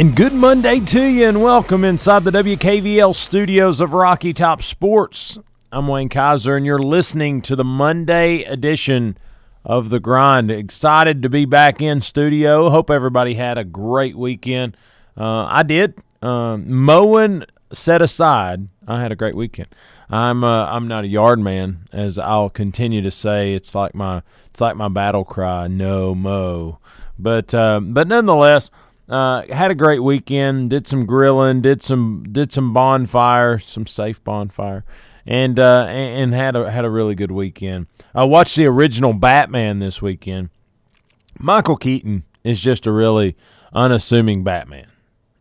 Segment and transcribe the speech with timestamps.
[0.00, 5.38] And good Monday to you, and welcome inside the WKVL studios of Rocky Top Sports.
[5.70, 9.18] I'm Wayne Kaiser, and you're listening to the Monday edition
[9.62, 10.50] of The Grind.
[10.50, 12.70] Excited to be back in studio.
[12.70, 14.74] Hope everybody had a great weekend.
[15.18, 15.98] Uh, I did.
[16.22, 19.68] Um, mowing set aside, I had a great weekend.
[20.08, 23.52] I'm uh, I'm not a yard man, as I'll continue to say.
[23.52, 26.78] It's like my it's like my battle cry, no mow.
[27.18, 28.70] But uh, but nonetheless.
[29.10, 30.70] Uh, had a great weekend.
[30.70, 31.60] Did some grilling.
[31.60, 34.84] Did some did some bonfire, some safe bonfire,
[35.26, 37.88] and uh, and had a had a really good weekend.
[38.14, 40.50] I watched the original Batman this weekend.
[41.40, 43.36] Michael Keaton is just a really
[43.72, 44.90] unassuming Batman.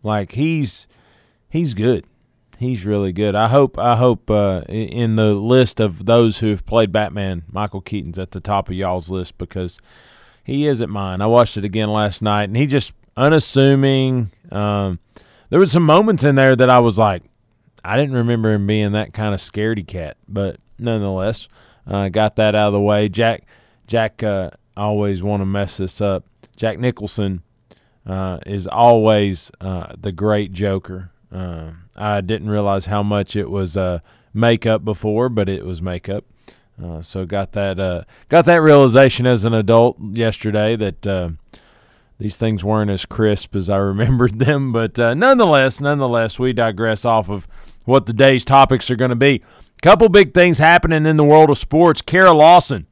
[0.01, 0.87] Like he's
[1.47, 2.05] he's good.
[2.57, 3.35] He's really good.
[3.35, 8.17] I hope I hope uh, in the list of those who've played Batman, Michael Keaton's
[8.17, 9.79] at the top of y'all's list because
[10.43, 11.21] he is at mine.
[11.21, 14.31] I watched it again last night, and he just unassuming.
[14.51, 14.99] Um,
[15.49, 17.23] there was some moments in there that I was like,
[17.83, 21.47] I didn't remember him being that kind of scaredy cat, but nonetheless,
[21.87, 23.09] uh, got that out of the way.
[23.09, 23.43] Jack,
[23.87, 26.25] Jack, uh, always want to mess this up.
[26.55, 27.41] Jack Nicholson
[28.05, 31.11] uh, is always uh, the great Joker.
[31.31, 33.99] Uh, I didn't realize how much it was uh,
[34.33, 36.25] makeup before, but it was makeup.
[37.01, 41.37] so got that got that realization as an adult yesterday that
[42.19, 44.71] these things weren't as crisp as I remembered them.
[44.71, 47.47] But uh, nonetheless, nonetheless, we digress off of
[47.85, 49.41] what the day's topics are going to be.
[49.81, 52.01] Couple big things happening in the world of sports.
[52.01, 52.85] Kara Lawson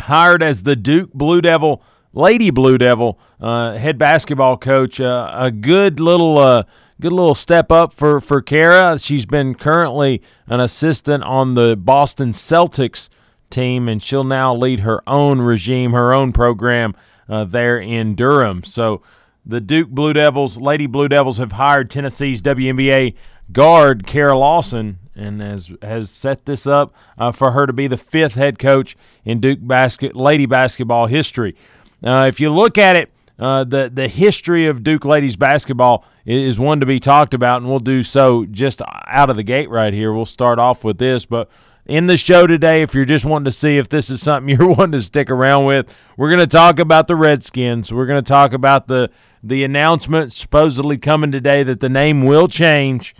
[0.00, 1.82] hired as the Duke Blue Devil,
[2.14, 4.98] Lady Blue Devil uh, head basketball coach.
[4.98, 6.38] Uh, a good little.
[6.38, 6.64] Uh,
[6.98, 8.98] good little step up for for Kara.
[8.98, 13.10] She's been currently an assistant on the Boston Celtics
[13.50, 16.94] team, and she'll now lead her own regime, her own program
[17.28, 18.64] uh, there in Durham.
[18.64, 19.02] So
[19.44, 23.14] the Duke Blue Devils, Lady Blue Devils, have hired Tennessee's WNBA
[23.52, 27.96] guard Kara Lawson and has has set this up uh, for her to be the
[27.96, 31.56] fifth head coach in Duke basket lady basketball history.
[32.04, 36.58] Uh, if you look at it, uh, the the history of Duke ladies basketball is
[36.58, 39.92] one to be talked about, and we'll do so just out of the gate right
[39.92, 40.12] here.
[40.12, 41.48] We'll start off with this, but
[41.86, 44.68] in the show today, if you're just wanting to see if this is something you're
[44.68, 47.92] wanting to stick around with, we're going to talk about the Redskins.
[47.92, 49.10] We're going to talk about the
[49.42, 53.14] the announcement supposedly coming today that the name will change.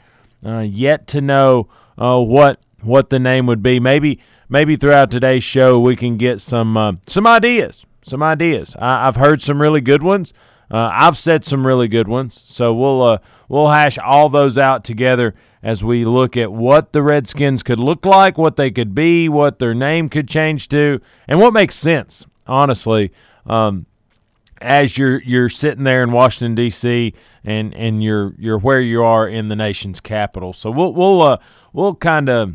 [0.44, 3.78] Uh, yet to know uh, what what the name would be.
[3.78, 7.86] Maybe maybe throughout today's show we can get some uh, some ideas.
[8.02, 8.76] Some ideas.
[8.78, 10.32] I, have heard some really good ones.
[10.70, 12.40] Uh, I've said some really good ones.
[12.44, 13.18] So we'll uh,
[13.48, 15.34] we'll hash all those out together
[15.66, 19.58] as we look at what the Redskins could look like, what they could be, what
[19.58, 23.10] their name could change to, and what makes sense, honestly.
[23.46, 23.86] Um,
[24.60, 27.12] as you're you're sitting there in Washington D.C.
[27.42, 31.38] and and you're you're where you are in the nation's capital, so we'll we'll uh,
[31.72, 32.54] we'll kind of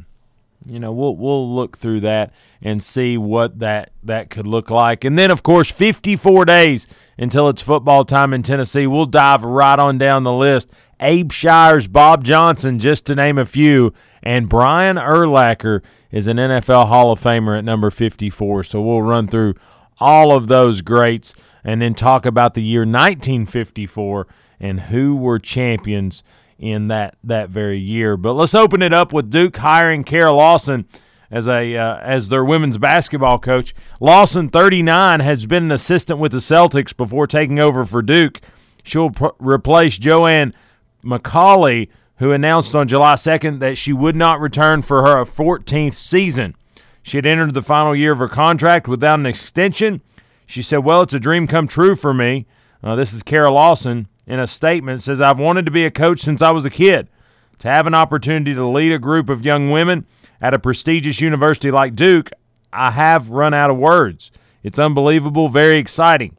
[0.65, 5.03] you know we'll we'll look through that and see what that that could look like,
[5.03, 8.87] and then of course 54 days until it's football time in Tennessee.
[8.87, 10.69] We'll dive right on down the list
[11.01, 13.93] Abe Shires, Bob Johnson, just to name a few.
[14.23, 15.81] And Brian Urlacher
[16.11, 18.63] is an NFL Hall of Famer at number 54.
[18.63, 19.55] So we'll run through
[19.99, 24.27] all of those greats and then talk about the year 1954
[24.59, 26.23] and who were champions
[26.59, 28.15] in that, that very year.
[28.15, 30.85] But let's open it up with Duke hiring Kara Lawson
[31.31, 33.73] as a uh, as their women's basketball coach.
[33.99, 38.41] Lawson, 39, has been an assistant with the Celtics before taking over for Duke.
[38.83, 40.53] She'll pr- replace Joanne
[41.03, 46.55] McCallie, who announced on July 2nd that she would not return for her 14th season.
[47.03, 50.01] She had entered the final year of her contract without an extension.
[50.45, 52.45] She said, Well, it's a dream come true for me.
[52.83, 56.21] Uh, this is Kara Lawson in a statement says, I've wanted to be a coach
[56.21, 57.09] since I was a kid.
[57.59, 60.05] To have an opportunity to lead a group of young women
[60.39, 62.29] at a prestigious university like Duke,
[62.73, 64.31] I have run out of words.
[64.63, 66.37] It's unbelievable, very exciting.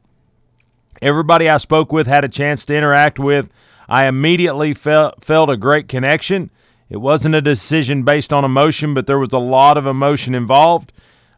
[1.01, 3.49] Everybody I spoke with had a chance to interact with
[3.93, 6.49] I immediately felt, felt a great connection.
[6.89, 10.91] It wasn't a decision based on emotion, but there was a lot of emotion involved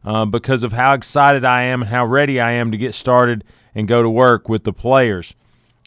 [0.06, 3.44] uh, because of how excited I am and how ready I am to get started
[3.75, 5.36] and go to work with the players.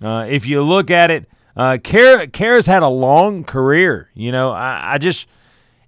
[0.02, 1.24] Uh, if you look at it,
[1.56, 4.10] uh, Kara, Kara's had a long career.
[4.12, 5.26] You know, I, I just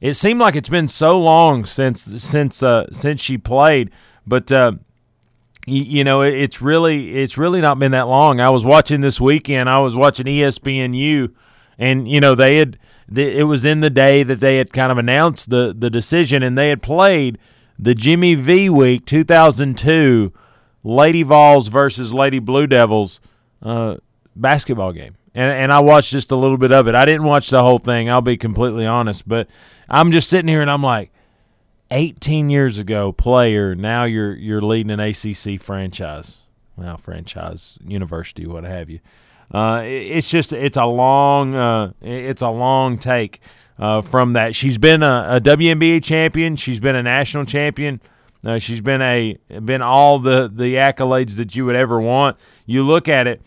[0.00, 3.90] it seemed like it's been so long since since uh, since she played,
[4.26, 4.72] but uh,
[5.66, 8.40] you, know it's really it's really not been that long.
[8.40, 9.68] I was watching this weekend.
[9.68, 11.32] I was watching ESPNU,
[11.78, 12.78] and you know they had
[13.14, 16.56] it was in the day that they had kind of announced the the decision, and
[16.56, 17.38] they had played
[17.78, 20.32] the Jimmy V Week 2002
[20.82, 23.20] Lady Vols versus Lady Blue Devils
[23.62, 23.96] uh,
[24.36, 25.16] basketball game.
[25.34, 26.94] And, and I watched just a little bit of it.
[26.94, 29.28] I didn't watch the whole thing, I'll be completely honest.
[29.28, 29.48] But
[29.88, 31.09] I'm just sitting here and I'm like,
[31.90, 36.38] 18 years ago, player, now you're you're leading an ACC franchise.
[36.76, 39.00] Well, franchise, university, what have you.
[39.52, 43.40] Uh, it's just it's a long uh, it's a long take
[43.78, 44.54] uh, from that.
[44.54, 46.54] She's been a, a, WNBA champion.
[46.54, 48.00] She's been a national champion.
[48.44, 52.36] Uh, she's been a been all the the accolades that you would ever want.
[52.66, 53.42] You look at it.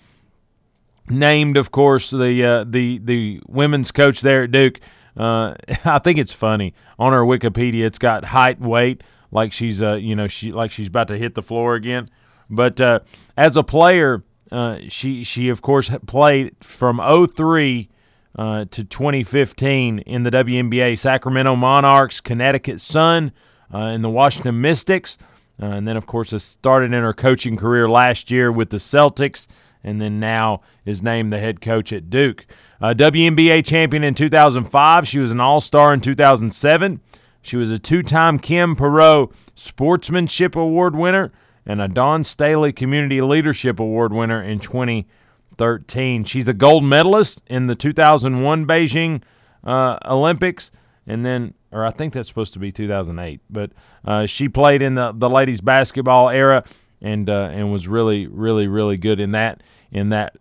[1.10, 4.80] Named, of course, the uh, the the women's coach there at Duke.
[5.16, 5.56] Uh,
[5.86, 7.86] I think it's funny on her Wikipedia.
[7.86, 11.36] It's got height, weight, like she's uh you know she like she's about to hit
[11.36, 12.10] the floor again.
[12.50, 13.00] But uh,
[13.36, 17.90] as a player, uh, she she of course played from 03
[18.38, 20.98] uh, to 2015 in the WNBA.
[20.98, 23.32] Sacramento Monarchs, Connecticut Sun,
[23.74, 25.18] uh, and the Washington Mystics.
[25.62, 28.78] Uh, and then, of course, it started in her coaching career last year with the
[28.78, 29.48] Celtics,
[29.84, 32.46] and then now is named the head coach at Duke.
[32.84, 35.08] Uh, WNBA champion in 2005.
[35.08, 37.00] She was an All Star in 2007.
[37.42, 41.32] She was a two time Kim Perrot Sportsmanship Award winner
[41.66, 46.26] and a Dawn Staley Community Leadership Award winner in 2013.
[46.26, 49.24] She's a gold medalist in the 2001 Beijing
[49.64, 50.70] uh, Olympics,
[51.08, 53.72] and then, or I think that's supposed to be 2008, but
[54.04, 56.66] uh, she played in the, the ladies basketball era
[57.02, 60.36] and uh, and was really, really, really good in that in that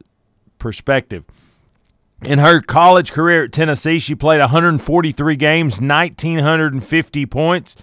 [0.59, 1.25] perspective.
[2.25, 7.77] In her college career at Tennessee, she played 143 games, 1,950 points,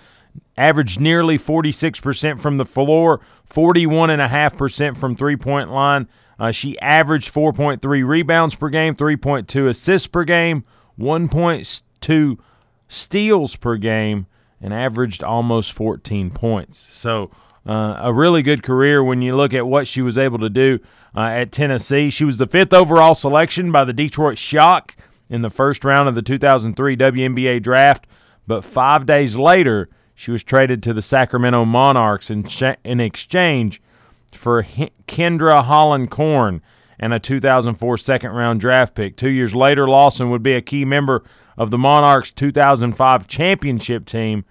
[0.56, 3.19] averaged nearly 46% from the floor,
[3.50, 6.07] 41.5% from three point line,
[6.39, 10.63] uh, she averaged 4.3 rebounds per game, 3.2 assists per game,
[10.97, 12.39] 1.2
[12.88, 14.25] steals per game,
[14.62, 16.77] and averaged almost 14 points.
[16.77, 17.30] So,
[17.66, 20.80] uh, a really good career when you look at what she was able to do
[21.16, 22.10] uh, at Tennessee.
[22.10, 24.96] She was the fifth overall selection by the Detroit Shock
[25.30, 28.08] in the first round of the 2003 WNBA draft,
[28.48, 32.48] but five days later, she was traded to the Sacramento Monarchs in,
[32.84, 33.82] in exchange
[34.34, 36.62] for Kendra Holland Corn
[37.00, 39.16] and a 2004 second round draft pick.
[39.16, 41.24] Two years later, Lawson would be a key member
[41.58, 44.44] of the Monarchs' 2005 championship team.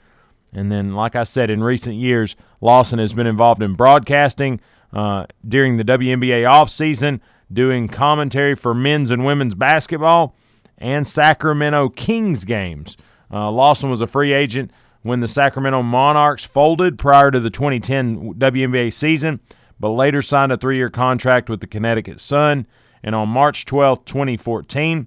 [0.52, 4.60] And then, like I said, in recent years, Lawson has been involved in broadcasting
[4.92, 7.20] uh, during the WNBA offseason,
[7.52, 10.34] doing commentary for men's and women's basketball
[10.76, 12.96] and Sacramento Kings games.
[13.30, 14.70] Uh, Lawson was a free agent
[15.02, 19.40] when the Sacramento Monarchs folded prior to the 2010 WNBA season
[19.80, 22.66] but later signed a three year contract with the Connecticut Sun.
[23.02, 25.06] And on March 12, 2014,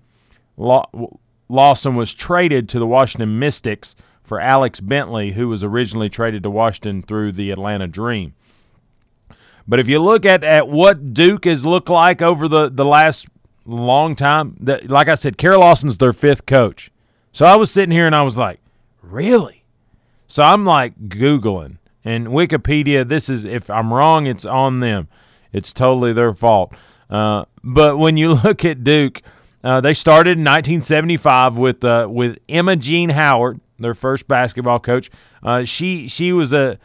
[0.58, 3.96] Lawson was traded to the Washington Mystics
[4.32, 8.34] for Alex Bentley, who was originally traded to Washington through the Atlanta Dream.
[9.68, 13.28] But if you look at, at what Duke has looked like over the, the last
[13.66, 16.92] long time, the, like I said, Kara Lawson's their fifth coach.
[17.34, 18.62] So I was sitting here and I was like,
[19.02, 19.66] really?
[20.28, 25.10] So I'm like Googling and Wikipedia, this is, if I'm wrong, it's on them.
[25.52, 26.74] It's totally their fault.
[27.10, 29.24] Uh, but when you look at Duke,
[29.62, 35.10] uh, they started in 1975 with uh, with Emma Jean Howard, their first basketball coach.
[35.44, 36.78] Uh, she she was a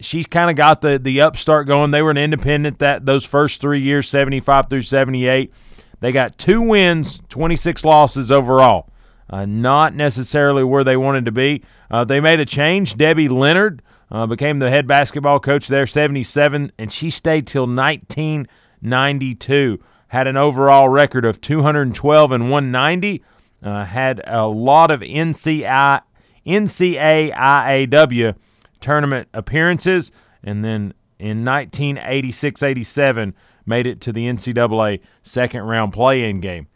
[0.00, 1.90] she kind of got the the upstart going.
[1.90, 5.52] They were an independent that those first three years, 75 through 78.
[6.00, 8.88] They got two wins, 26 losses overall.
[9.30, 11.62] Uh, not necessarily where they wanted to be.
[11.90, 12.96] Uh, they made a change.
[12.96, 19.78] Debbie Leonard uh, became the head basketball coach there, 77, and she stayed till 1992.
[20.08, 23.22] Had an overall record of 212 and 190.
[23.62, 26.00] Uh, had a lot of NCI,
[26.48, 28.34] NCAIAW
[28.80, 30.10] tournament appearances,
[30.42, 33.34] and then in 1986 87
[33.66, 36.68] made it to the NCAA second round play in game.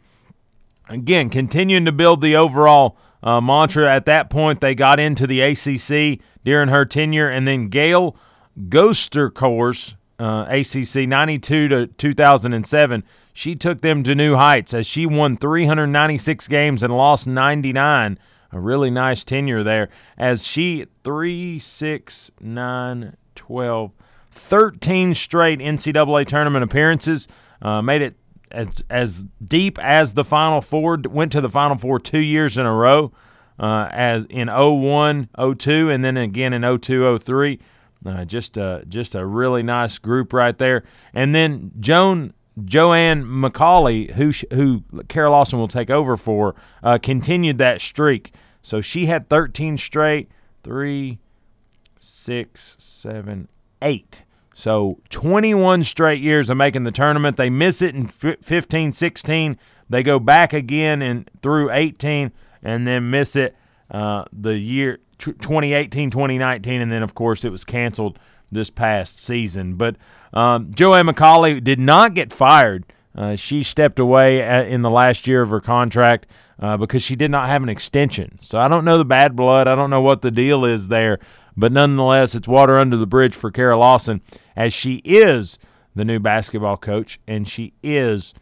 [0.89, 3.91] Again, continuing to build the overall uh, mantra.
[3.91, 8.15] At that point, they got into the ACC during her tenure, and then Gail
[8.59, 13.03] Goestenkors uh, ACC 92 to 2007.
[13.33, 18.19] She took them to new heights as she won 396 games and lost 99.
[18.53, 23.91] A really nice tenure there as she 3, 6, 9, 12,
[24.31, 27.27] 13 straight NCAA tournament appearances.
[27.61, 28.15] Uh, made it
[28.51, 30.99] as as deep as the Final Four.
[31.09, 33.11] Went to the Final Four two years in a row,
[33.59, 37.59] uh, as in 01, 02, and then again in 02, 03.
[38.05, 40.83] Uh, just a just a really nice group right there.
[41.13, 42.33] And then Joan
[42.63, 48.33] Joanne McCallie, who who Kara Lawson will take over for, uh, continued that streak.
[48.63, 50.31] So she had 13 straight,
[50.63, 51.19] three,
[51.97, 53.49] six, seven,
[53.81, 54.23] eight.
[54.55, 57.37] So 21 straight years of making the tournament.
[57.37, 59.59] They miss it in 15, 16.
[59.89, 62.31] They go back again and through 18,
[62.63, 63.55] and then miss it
[63.91, 68.17] uh, the year 2018, 2019, and then of course it was canceled
[68.51, 69.75] this past season.
[69.75, 69.97] But
[70.33, 72.85] um, Joanne McCallie did not get fired.
[73.15, 76.25] Uh, she stepped away at, in the last year of her contract
[76.59, 78.37] uh, because she did not have an extension.
[78.39, 79.67] So I don't know the bad blood.
[79.67, 81.19] I don't know what the deal is there.
[81.55, 84.21] But nonetheless, it's water under the bridge for Kara Lawson
[84.55, 85.59] as she is
[85.95, 88.33] the new basketball coach and she is,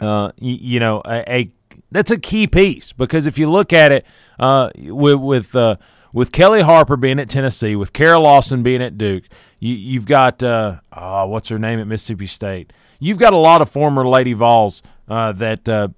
[0.00, 1.52] uh, y- you know, a, a,
[1.90, 4.06] that's a key piece because if you look at it
[4.38, 5.76] uh, with with uh,
[6.12, 9.24] with Kellie Harper being at Tennessee, with Kara Lawson being at Duke,
[9.58, 12.72] you, have got uh, oh, what's her name at Mississippi State.
[13.00, 15.88] You've got a lot of former Lady Vols uh, that uh,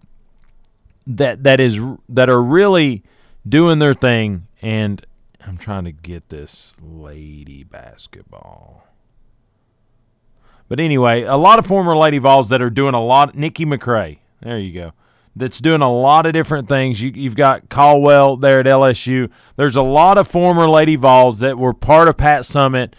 [1.06, 3.02] that that is that are really
[3.49, 5.04] doing their thing, and
[5.44, 8.87] I'm trying to get this lady basketball.
[10.68, 13.35] But anyway, a lot of former Lady Vols that are doing a lot.
[13.35, 14.92] Nikki McCray, there you go
[15.35, 17.00] that's doing a lot of different things.
[17.02, 19.30] You, have got Caldwell there at LSU.
[19.56, 22.92] There's a lot of former Lady Vols that were part of Pat Summitt,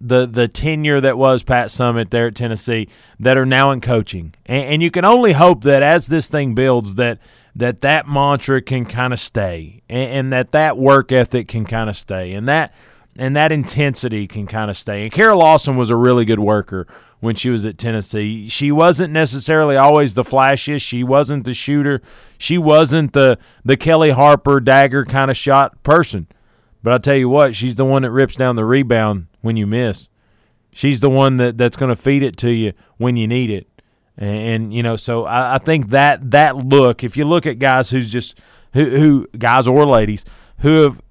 [0.00, 2.88] the the tenure that was Pat Summitt there at Tennessee,
[3.20, 4.32] that are now in coaching.
[4.46, 7.18] And, and you can only hope that as this thing builds, that
[7.56, 11.88] that that mantra can kind of stay, and, and that that work ethic can kind
[11.88, 12.74] of stay, and that
[13.16, 15.04] and that intensity can kind of stay.
[15.04, 16.86] And Kara Lawson was a really good worker
[17.20, 18.48] when she was at Tennessee.
[18.48, 20.82] She wasn't necessarily always the flashiest.
[20.82, 22.02] She wasn't the shooter.
[22.38, 26.26] She wasn't the the Kellie Harper dagger kind of shot person.
[26.82, 29.66] But I'll tell you what, she's the one that rips down the rebound when you
[29.66, 30.08] miss.
[30.70, 33.68] She's the one that, that's going to feed it to you when you need it.
[34.16, 37.90] And, you know, so I, I, think that that look, if you look at guys
[37.90, 38.38] who's just
[38.72, 40.24] who, who guys or ladies
[40.60, 41.02] who have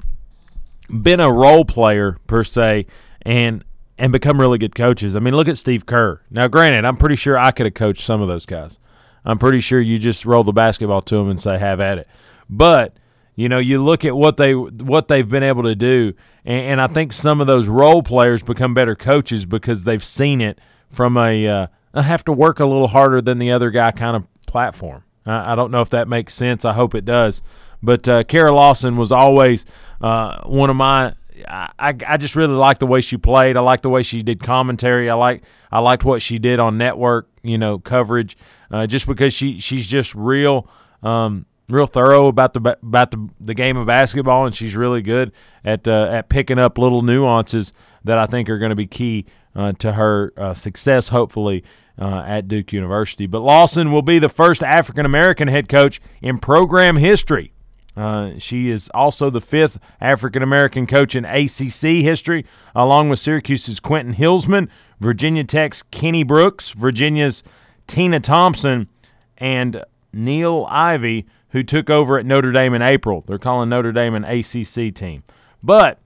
[0.89, 2.85] been a role player per se
[3.23, 3.63] and
[3.97, 5.15] and become really good coaches.
[5.15, 6.21] I mean, look at Steve Kerr.
[6.31, 8.79] Now, granted, I'm pretty sure I could have coached some of those guys.
[9.23, 12.07] I'm pretty sure you just roll the basketball to them and say, "Have at it."
[12.49, 12.97] But
[13.35, 16.81] you know, you look at what they what they've been able to do, and, and
[16.81, 21.17] I think some of those role players become better coaches because they've seen it from
[21.17, 21.67] a uh,
[22.01, 25.03] have to work a little harder than the other guy kind of platform.
[25.25, 26.65] I, I don't know if that makes sense.
[26.65, 27.41] I hope it does.
[27.81, 29.65] But uh, Kara Lawson was always
[30.01, 31.13] uh, one of my
[31.47, 33.57] I, I just really like the way she played.
[33.57, 35.09] I like the way she did commentary.
[35.09, 38.37] I like I liked what she did on network, you know, coverage.
[38.71, 40.67] Uh, just because she she's just real,
[41.01, 45.31] um, real thorough about the about the, the game of basketball, and she's really good
[45.63, 47.73] at uh, at picking up little nuances
[48.03, 51.63] that I think are going to be key uh, to her uh, success, hopefully.
[51.95, 53.27] Uh, at Duke University.
[53.27, 57.53] But Lawson will be the first African American head coach in program history
[57.95, 62.45] uh, she is also the fifth African American coach in ACC history,
[62.75, 64.67] along with Syracuse's Quentin Hillsman,
[64.99, 67.43] Virginia Tech's Kenny Brooks, Virginia's
[67.85, 68.89] Tina Thompson,
[69.37, 69.83] and
[70.13, 73.23] Niele Ivey, who took over at Notre Dame in April.
[73.27, 75.23] They're calling Notre Dame an ACC team.
[75.61, 75.99] But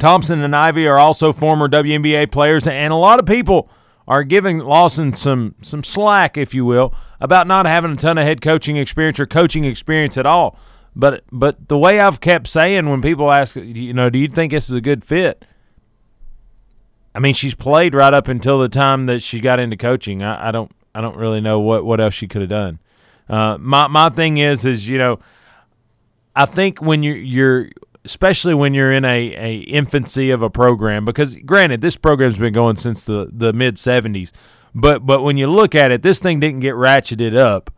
[0.00, 3.70] Thompson and Ivey are also former WNBA players, and a lot of people
[4.08, 8.24] are giving Lawson some some slack, if you will, about not having a ton of
[8.24, 10.58] head coaching experience or coaching experience at all.
[10.94, 14.52] But but the way I've kept saying when people ask, you know, do you think
[14.52, 15.44] this is a good fit?
[17.14, 20.22] I mean, she's played right up until the time that she got into coaching.
[20.22, 22.78] I, I don't I don't really know what, what else she could have done.
[23.28, 25.18] Uh, my my thing is is you know,
[26.34, 27.70] I think when you you're
[28.06, 32.54] especially when you're in a, a infancy of a program because granted this program's been
[32.54, 34.32] going since the, the mid 70s
[34.74, 37.70] but but when you look at it this thing didn't get ratcheted up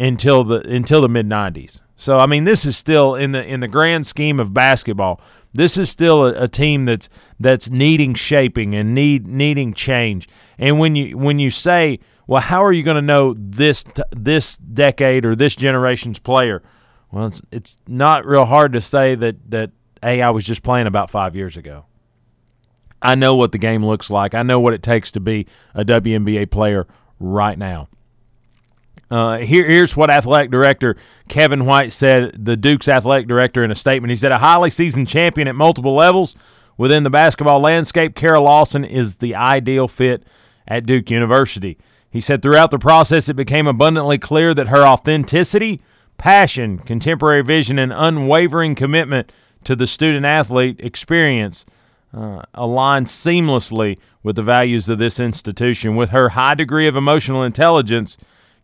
[0.00, 3.60] until the until the mid 90s so I mean, this is still in the in
[3.60, 5.20] the grand scheme of basketball.
[5.52, 10.26] This is still a, a team that's that's needing shaping and need needing change.
[10.58, 14.56] And when you when you say, well, how are you going to know this this
[14.56, 16.62] decade or this generation's player?
[17.12, 19.70] Well, it's it's not real hard to say that that
[20.02, 21.86] hey, I was just playing about five years ago.
[23.02, 24.34] I know what the game looks like.
[24.34, 26.86] I know what it takes to be a WNBA player
[27.18, 27.88] right now.
[29.10, 30.96] Uh, here, here's what athletic director
[31.28, 34.10] Kevin White said, the Duke's athletic director, in a statement.
[34.10, 36.36] He said, A highly seasoned champion at multiple levels
[36.76, 40.22] within the basketball landscape, Kara Lawson is the ideal fit
[40.68, 41.76] at Duke University.
[42.08, 45.82] He said throughout the process, it became abundantly clear that her authenticity,
[46.20, 49.32] passion, contemporary vision, and unwavering commitment
[49.64, 51.64] to the student athlete experience
[52.12, 55.96] uh, align seamlessly with the values of this institution.
[55.96, 58.18] With her high degree of emotional intelligence,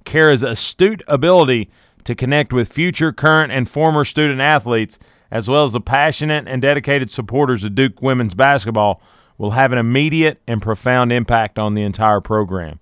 [0.05, 1.71] Kara's astute ability
[2.05, 4.99] to connect with future, current, and former student athletes,
[5.31, 9.01] as well as the passionate and dedicated supporters of Duke women's basketball,
[9.39, 12.81] will have an immediate and profound impact on the entire program.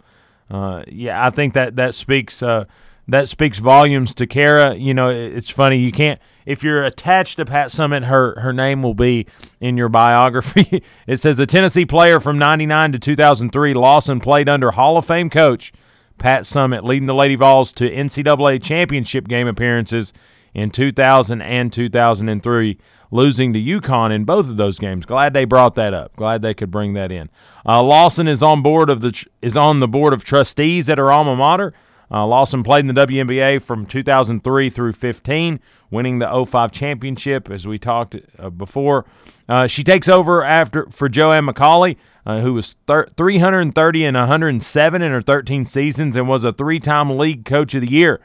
[0.50, 2.64] Uh, yeah, I think that that speaks uh,
[3.08, 4.75] that speaks volumes to Kara.
[4.75, 8.82] You know, it's funny you can't if you're attached to Pat Summitt, her her name
[8.82, 9.26] will be
[9.61, 10.82] in your biography.
[11.06, 15.30] it says the Tennessee player from '99 to 2003, Lawson played under Hall of Fame
[15.30, 15.73] coach
[16.18, 20.12] Pat Summitt, leading the Lady Vols to NCAA championship game appearances
[20.52, 22.78] in 2000 and 2003,
[23.11, 25.04] losing to UConn in both of those games.
[25.04, 26.14] Glad they brought that up.
[26.16, 27.28] Glad they could bring that in.
[27.66, 31.11] Uh, Lawson is on board of the is on the board of trustees at her
[31.11, 31.75] alma mater.
[32.11, 37.66] Uh, Lawson played in the WNBA from 2003 through 15, winning the 05 championship, as
[37.66, 39.04] we talked uh, before.
[39.49, 41.96] Uh, she takes over after for Joanne McCallie,
[42.26, 47.16] uh, who was thir- 330 and 107 in her 13 seasons and was a three-time
[47.18, 48.20] league coach of the year.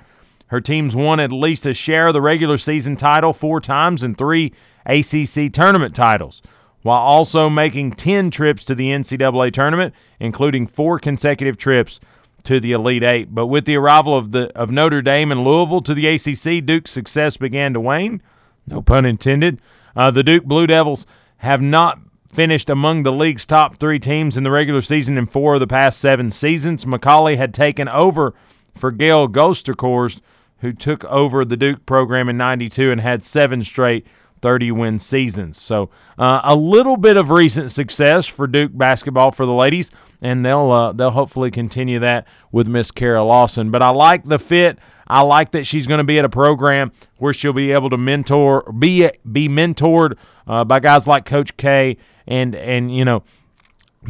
[0.48, 4.18] Her teams won at least a share of the regular season title four times and
[4.18, 4.54] three
[4.86, 6.42] ACC tournament titles,
[6.82, 12.00] while also making 10 trips to the NCAA tournament, including four consecutive trips
[12.44, 13.34] to the Elite Eight.
[13.34, 16.92] But with the arrival of the of Notre Dame and Louisville to the ACC, Duke's
[16.92, 18.22] success began to wane.
[18.68, 19.62] No pun intended.
[19.96, 21.06] Uh, the Duke Blue Devils
[21.38, 22.00] have not
[22.32, 25.68] finished among the league's top three teams in the regular season in four of the
[25.68, 26.86] past seven seasons.
[26.86, 28.36] McCallie had taken over
[28.76, 30.22] for Gail Goestenkors,
[30.60, 34.06] who took over the Duke program in 92 and had seven straight
[34.42, 35.60] 30 win seasons.
[35.60, 39.92] So uh, a little bit of recent success for Duke basketball for the ladies,
[40.22, 43.72] and they'll uh, they'll hopefully continue that with Miss Kara Lawson.
[43.72, 44.80] But I like the fit.
[45.08, 47.98] I like that she's going to be at a program where she'll be able to
[47.98, 53.24] mentor, be be mentored uh, by guys like Coach K, and and you know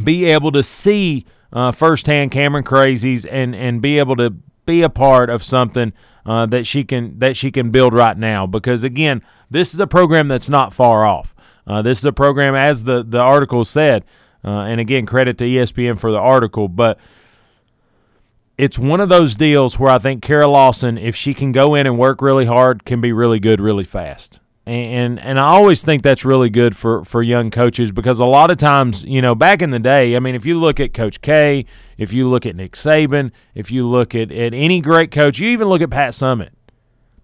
[0.04, 4.30] be able to see uh, firsthand Cameron Crazies and and be able to
[4.66, 5.92] be a part of something
[6.26, 8.46] uh, that she can that she can build right now.
[8.46, 11.34] Because again, this is a program that's not far off.
[11.66, 14.04] Uh, this is a program, as the the article said,
[14.44, 16.98] uh, and again, credit to ESPN for the article, but
[18.58, 21.86] it's one of those deals where I think Kara Lawson, if she can go in
[21.86, 24.39] and work really hard, can be really good really fast.
[24.66, 28.50] And and I always think that's really good for, for young coaches because a lot
[28.50, 31.22] of times, you know, back in the day, I mean, if you look at Coach
[31.22, 31.64] K,
[31.96, 35.48] if you look at Nick Saban, if you look at, at any great coach, you
[35.48, 36.50] even look at Pat Summitt.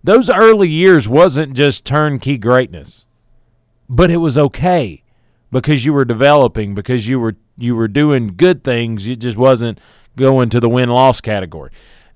[0.02, 3.06] those early years wasn't just turnkey greatness,
[3.88, 5.02] but it was okay
[5.52, 9.06] because you were developing, because you were you were doing good things.
[9.06, 9.78] It just wasn't
[10.16, 11.70] going to the win loss category.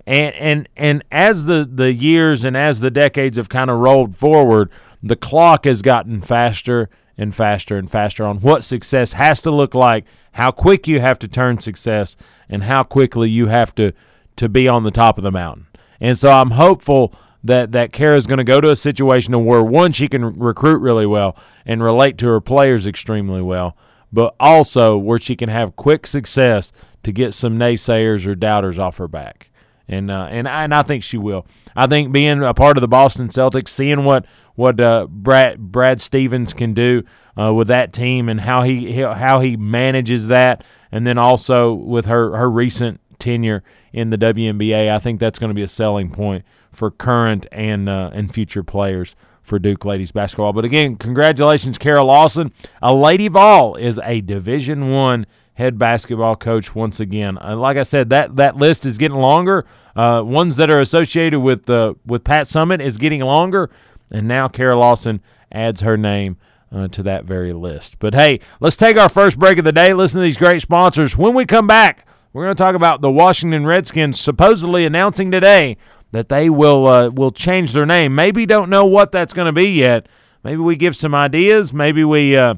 [0.06, 4.16] And and and as the the years and as the decades have kind of rolled
[4.16, 4.70] forward,
[5.02, 9.74] the clock has gotten faster and faster and faster on what success has to look
[9.74, 12.16] like, how quick you have to turn success,
[12.48, 13.92] and how quickly you have to
[14.36, 15.66] to be on the top of the mountain.
[16.00, 19.92] And so I'm hopeful that that is going to go to a situation where one
[19.92, 21.36] she can recruit really well
[21.66, 23.76] and relate to her players extremely well,
[24.12, 28.98] but also where she can have quick success to get some naysayers or doubters off
[28.98, 29.50] her back.
[29.88, 31.46] And uh, and I, and I think she will.
[31.74, 36.00] I think being a part of the Boston Celtics, seeing what what uh, Brad Brad
[36.00, 37.02] Stevens can do
[37.38, 42.06] uh, with that team and how he how he manages that, and then also with
[42.06, 46.10] her her recent tenure in the WNBA, I think that's going to be a selling
[46.10, 50.52] point for current and uh, and future players for Duke ladies basketball.
[50.52, 52.52] But again, congratulations, Kara Lawson.
[52.82, 57.36] A Lady Vol is a Division One head basketball coach once again.
[57.38, 59.66] Uh, like I said, that that list is getting longer.
[59.96, 63.70] Uh, ones that are associated with uh, with Pat Summitt is getting longer,
[64.10, 65.20] and now Kara Lawson
[65.52, 66.36] adds her name.
[66.72, 67.98] Uh, to that very list.
[67.98, 69.92] But hey, let's take our first break of the day.
[69.92, 71.16] Listen to these great sponsors.
[71.16, 75.76] When we come back, we're going to talk about the Washington Redskins supposedly announcing today
[76.12, 78.14] that they will uh, will change their name.
[78.14, 80.06] Maybe don't know what that's going to be yet.
[80.42, 81.72] Maybe we give some ideas.
[81.72, 82.54] Maybe we uh,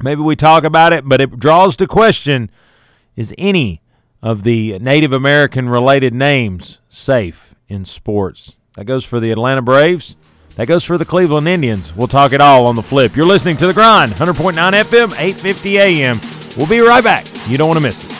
[0.00, 1.08] maybe we talk about it.
[1.08, 2.50] But it draws to question:
[3.14, 3.82] Is any
[4.22, 8.56] of the Native American related names safe in sports?
[8.76, 10.16] That goes for the Atlanta Braves.
[10.56, 11.94] That goes for the Cleveland Indians.
[11.94, 13.14] We'll talk it all on the flip.
[13.14, 16.20] You're listening to The Grind, 100.9 FM, 850 AM.
[16.56, 17.26] We'll be right back.
[17.46, 18.12] You don't want to miss it.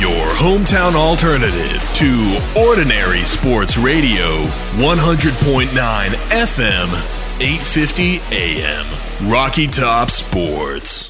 [0.00, 4.44] Your hometown alternative to Ordinary Sports Radio,
[4.76, 6.88] 100.9 FM,
[7.40, 9.30] 850 AM.
[9.30, 11.09] Rocky Top Sports.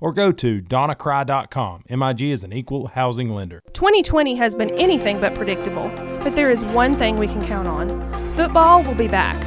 [0.00, 1.84] or go to donnacry.com.
[1.88, 3.60] MIG is an equal housing lender.
[3.72, 5.88] 2020 has been anything but predictable,
[6.20, 9.40] but there is one thing we can count on football will be back.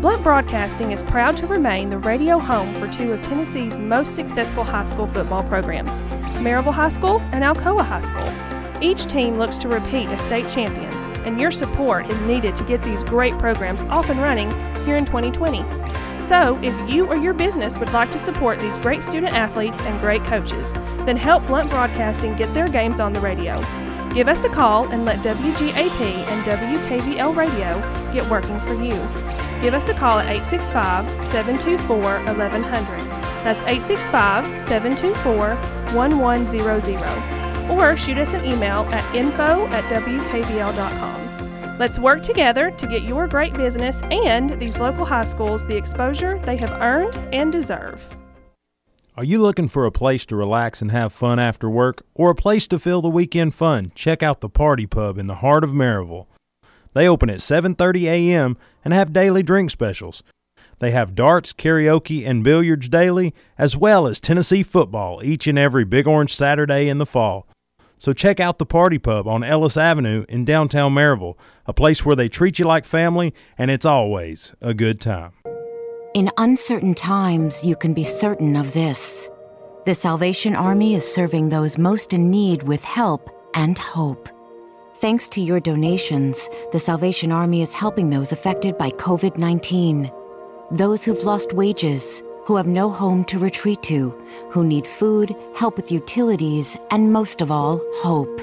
[0.00, 4.64] Blount Broadcasting is proud to remain the radio home for two of Tennessee's most successful
[4.64, 6.00] high school football programs,
[6.40, 8.59] Maryville High School and Alcoa High School.
[8.82, 12.82] Each team looks to repeat as state champions, and your support is needed to get
[12.82, 14.50] these great programs off and running
[14.84, 15.62] here in 2020.
[16.20, 20.00] So, if you or your business would like to support these great student athletes and
[20.00, 20.72] great coaches,
[21.04, 23.60] then help Blount Broadcasting get their games on the radio.
[24.14, 27.80] Give us a call and let WGAP and WKVL Radio
[28.12, 28.92] get working for you.
[29.62, 33.10] Give us a call at 865 724 1100.
[33.44, 35.56] That's 865 724
[35.94, 37.39] 1100.
[37.70, 41.78] Or shoot us an email at info at WKVL.com.
[41.78, 46.38] Let's work together to get your great business and these local high schools the exposure
[46.40, 48.06] they have earned and deserve.
[49.16, 52.34] Are you looking for a place to relax and have fun after work or a
[52.34, 53.92] place to fill the weekend fun?
[53.94, 56.26] Check out the Party Pub in the heart of Maryville.
[56.92, 58.56] They open at 7:30 a.m.
[58.84, 60.22] and have daily drink specials.
[60.80, 65.84] They have darts, karaoke, and billiards daily, as well as Tennessee football each and every
[65.84, 67.46] Big Orange Saturday in the fall.
[68.00, 71.36] So check out the Party Pub on Ellis Avenue in downtown Maryville,
[71.66, 75.32] a place where they treat you like family and it's always a good time.
[76.14, 79.28] In uncertain times, you can be certain of this.
[79.84, 84.30] The Salvation Army is serving those most in need with help and hope.
[84.96, 90.10] Thanks to your donations, the Salvation Army is helping those affected by COVID 19.
[90.70, 94.10] Those who've lost wages, who have no home to retreat to,
[94.50, 98.40] who need food, help with utilities, and most of all, hope.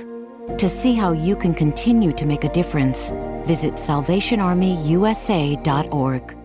[0.60, 3.10] To see how you can continue to make a difference,
[3.46, 6.38] visit SalvationArmyUSA.org.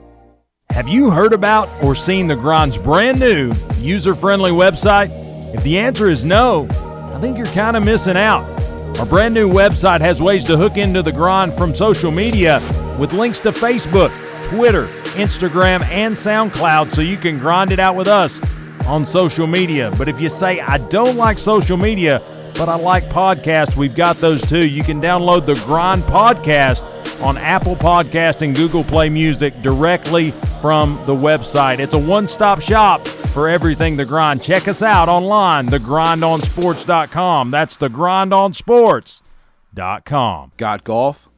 [0.70, 5.10] Have you heard about or seen the Grind's brand new user friendly website?
[5.54, 6.66] If the answer is no,
[7.14, 8.42] I think you're kind of missing out.
[8.98, 12.60] Our brand new website has ways to hook into the Grind from social media
[12.98, 14.10] with links to Facebook,
[14.48, 18.42] Twitter, Instagram, and SoundCloud so you can grind it out with us
[18.86, 19.90] on social media.
[19.96, 22.20] But if you say, I don't like social media,
[22.54, 24.68] but I like podcasts, we've got those too.
[24.68, 26.84] You can download the Grind Podcast
[27.22, 31.78] on Apple Podcast and Google Play Music directly from the website.
[31.78, 34.42] It's a one-stop shop for everything The Grind.
[34.42, 37.50] Check us out online, thegrindonsports.com.
[37.50, 40.52] That's thegrindonsports.com.
[40.56, 41.28] Got golf?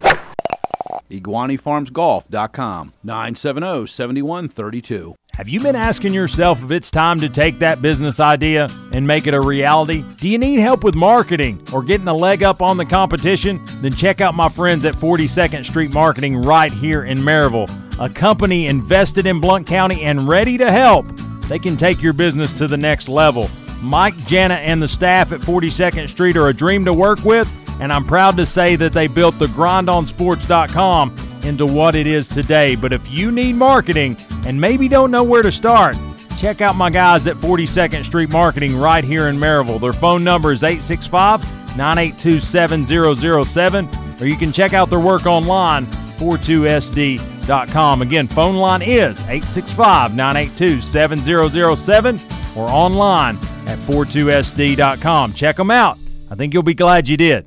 [1.20, 5.14] IguaniFarmsGolf.com 970-7132.
[5.34, 9.26] Have you been asking yourself if it's time to take that business idea and make
[9.26, 10.04] it a reality?
[10.18, 13.60] Do you need help with marketing or getting a leg up on the competition?
[13.80, 18.68] Then check out my friends at 42nd Street Marketing right here in Maryville, a company
[18.68, 21.04] invested in Blount County and ready to help.
[21.48, 23.48] They can take your business to the next level.
[23.82, 27.48] Mike, Jana, and the staff at 42nd Street are a dream to work with,
[27.80, 32.74] and I'm proud to say that they built the grindonsports.com into what it is today.
[32.74, 35.96] But if you need marketing and maybe don't know where to start,
[36.38, 39.80] check out my guys at 42nd Street Marketing right here in Maryville.
[39.80, 41.42] Their phone number is 865
[41.76, 43.88] 982 7007,
[44.20, 48.02] or you can check out their work online, 42sd.com.
[48.02, 52.20] Again, phone line is 865 982 7007
[52.56, 55.32] or online at 42sd.com.
[55.32, 55.98] Check them out.
[56.30, 57.46] I think you'll be glad you did.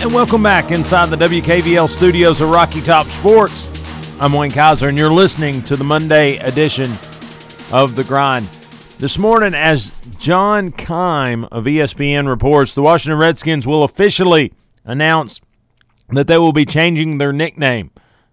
[0.00, 3.68] And welcome back inside the WKVL studios of Rocky Top Sports.
[4.20, 6.92] I'm Wayne Kaiser, and you're listening to the Monday edition
[7.72, 8.48] of The Grind.
[8.98, 14.52] This morning, as John Keim of ESPN reports, the Washington Redskins will officially
[14.84, 15.40] announce
[16.10, 17.90] that they will be changing their nickname.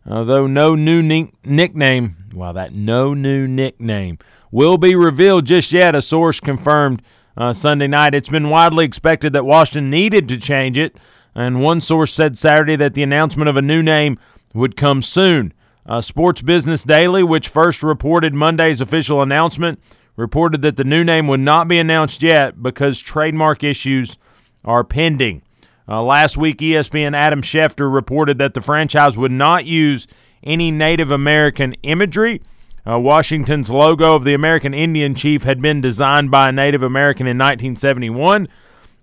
[0.07, 4.19] Although no new ni- nickname, wow, that no new nickname
[4.51, 7.01] will be revealed just yet, a source confirmed
[7.35, 8.13] uh, Sunday night.
[8.13, 10.95] It's been widely expected that Washington needed to change it,
[11.35, 14.17] and one source said Saturday that the announcement of a new name
[14.53, 15.53] would come soon.
[15.85, 19.79] Uh, Sports Business Daily, which first reported Monday's official announcement,
[20.15, 24.17] reported that the new name would not be announced yet because trademark issues
[24.63, 25.41] are pending.
[25.87, 30.07] Uh, last week, ESPN Adam Schefter reported that the franchise would not use
[30.43, 32.41] any Native American imagery.
[32.87, 37.27] Uh, Washington's logo of the American Indian chief had been designed by a Native American
[37.27, 38.47] in 1971.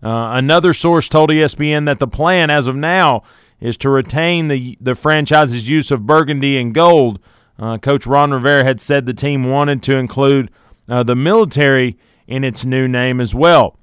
[0.02, 3.22] Uh, another source told ESPN that the plan, as of now,
[3.60, 7.20] is to retain the the franchise's use of burgundy and gold.
[7.58, 10.50] Uh, Coach Ron Rivera had said the team wanted to include
[10.88, 13.78] uh, the military in its new name as well.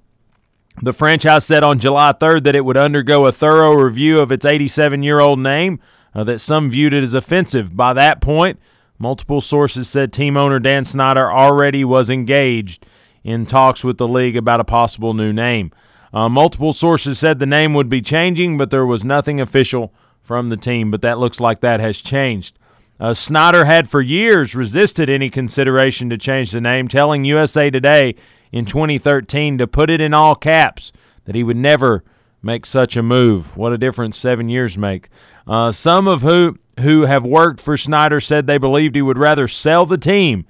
[0.81, 4.45] The franchise said on July 3rd that it would undergo a thorough review of its
[4.45, 5.79] 87 year old name,
[6.13, 7.75] uh, that some viewed it as offensive.
[7.75, 8.59] By that point,
[8.97, 12.85] multiple sources said team owner Dan Snyder already was engaged
[13.23, 15.71] in talks with the league about a possible new name.
[16.13, 20.49] Uh, multiple sources said the name would be changing, but there was nothing official from
[20.49, 20.91] the team.
[20.91, 22.57] But that looks like that has changed.
[22.99, 28.15] Uh, Snyder had for years resisted any consideration to change the name, telling USA Today
[28.51, 30.91] in 2013 to put it in all caps
[31.25, 32.03] that he would never
[32.41, 33.55] make such a move.
[33.55, 35.09] What a difference seven years make.
[35.47, 39.47] Uh, some of who who have worked for Snyder said they believed he would rather
[39.47, 40.45] sell the team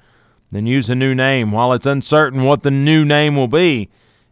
[0.51, 1.51] than use a new name.
[1.51, 3.89] While it's uncertain what the new name will be,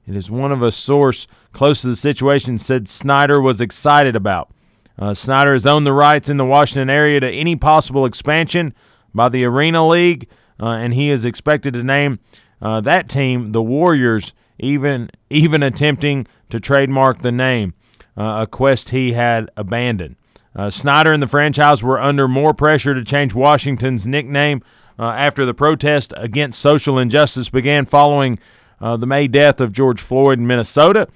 [0.08, 4.50] it is one of a source close to the situation said Snyder was excited about.
[4.98, 8.74] Uh, Snyder has owned the rights in the Washington area to any possible expansion
[9.14, 10.28] by the Arena League,
[10.60, 12.20] uh, and he is expected to name
[12.62, 17.74] uh, that team, the Warriors, even even attempting to trademark the name,
[18.18, 20.16] uh, a quest he had abandoned.
[20.56, 24.64] Uh, Snyder and the franchise were under more pressure to change Washington's nickname
[24.98, 28.40] uh, after the protest against social injustice began following
[28.80, 31.08] uh, the May death of George Floyd in Minnesota.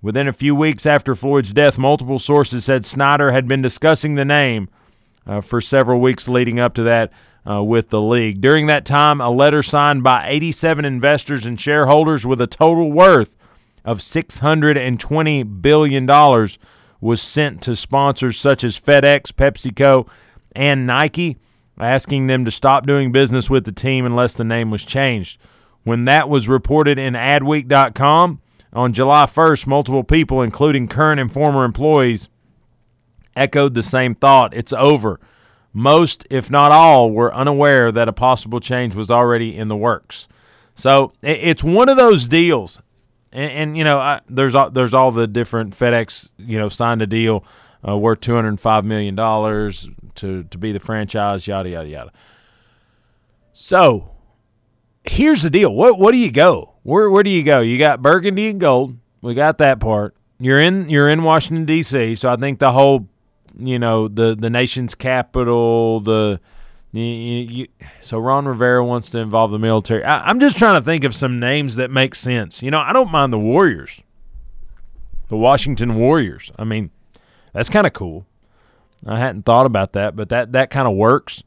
[0.00, 4.24] Within a few weeks after Floyd's death, multiple sources said Snyder had been discussing the
[4.24, 4.68] name
[5.26, 7.12] uh, for several weeks leading up to that
[7.48, 8.40] uh, with the league.
[8.40, 13.36] During that time, a letter signed by 87 investors and shareholders with a total worth
[13.84, 16.48] of $620 billion
[17.00, 20.08] was sent to sponsors such as FedEx, PepsiCo,
[20.52, 21.38] and Nike,
[21.78, 25.40] asking them to stop doing business with the team unless the name was changed.
[25.88, 28.42] When that was reported in Adweek.com
[28.74, 32.28] on July 1st, multiple people, including current and former employees,
[33.34, 34.52] echoed the same thought.
[34.52, 35.18] It's over.
[35.72, 40.28] Most, if not all, were unaware that a possible change was already in the works.
[40.74, 42.82] So it's one of those deals,
[43.32, 47.00] and, and you know, I, there's all, there's all the different FedEx, you know, signed
[47.00, 47.46] a deal
[47.88, 52.12] uh, worth two hundred five million dollars to to be the franchise, yada yada yada.
[53.54, 54.17] So
[55.10, 56.74] here's the deal: what what do you go?
[56.82, 57.60] Where where do you go?
[57.60, 58.96] You got burgundy and gold.
[59.20, 60.14] We got that part.
[60.38, 63.08] You're in you're in Washington D.C., so I think the whole
[63.58, 66.00] you know the the nation's capital.
[66.00, 66.40] The
[66.92, 67.66] you, you,
[68.00, 70.02] so Ron Rivera wants to involve the military.
[70.04, 72.62] I, am just trying to think of some names that make sense.
[72.62, 74.02] You know, I don't mind the Warriors,
[75.28, 76.50] the Washington Warriors.
[76.58, 76.90] I mean,
[77.52, 78.26] that's kind of cool.
[79.06, 81.42] I hadn't thought about that, but that that kind of works.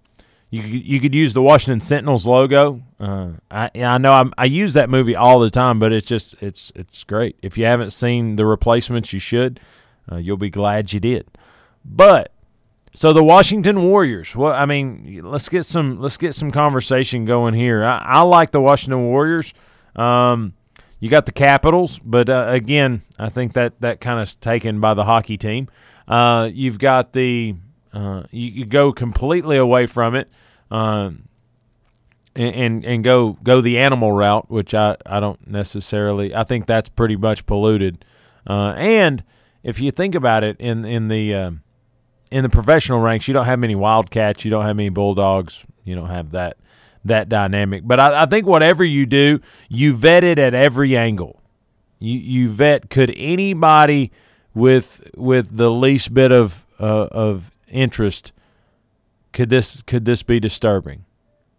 [0.52, 2.84] You could, you could use the Washington Sentinels logo.
[3.00, 6.36] Uh, I I know I'm, i use that movie all the time, but it's just
[6.42, 7.38] it's it's great.
[7.42, 9.62] If you haven't seen the replacements, you should.
[10.12, 11.26] Uh, you'll be glad you did.
[11.86, 12.34] But
[12.94, 14.36] so the Washington Warriors.
[14.36, 17.86] Well, I mean, let's get some let's get some conversation going here.
[17.86, 19.54] I, I like the Washington Warriors.
[19.96, 20.54] Um,
[21.00, 24.94] you got the Capitals, but uh, again, I think that that kind of taken by
[24.94, 25.70] the hockey team.
[26.08, 27.56] Uh, you've got the
[27.94, 30.30] uh, you, you, go completely away from it,
[30.72, 31.28] um,
[32.34, 36.34] and, and, go go the animal route, which I I don't necessarily.
[36.34, 38.06] I think that's pretty much polluted.
[38.48, 39.24] Uh, and
[39.64, 41.62] if you think about it, in in the um,
[42.32, 45.94] in the professional ranks, you don't have many Wildcats, you don't have many Bulldogs, you
[45.94, 46.56] don't have that
[47.04, 47.84] that dynamic.
[47.86, 51.42] But I, I think whatever you do, you vet it at every angle.
[52.00, 54.10] You you vet could anybody
[54.54, 58.32] with with the least bit of uh, of interest
[59.34, 61.06] could this could this be disturbing?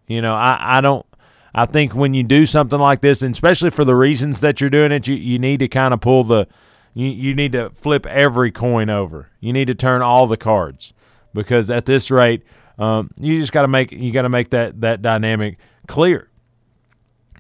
[0.07, 1.07] You know, I, I don't
[1.55, 4.71] I think when you do something like this, and especially for the reasons that you're
[4.71, 6.47] doing it, you, you need to kind of pull the
[6.95, 9.31] you, you need to flip every coin over.
[9.41, 10.93] You need to turn all the cards
[11.33, 12.43] because at this rate,
[12.79, 16.29] um, you just got to make you got to make that that dynamic clear.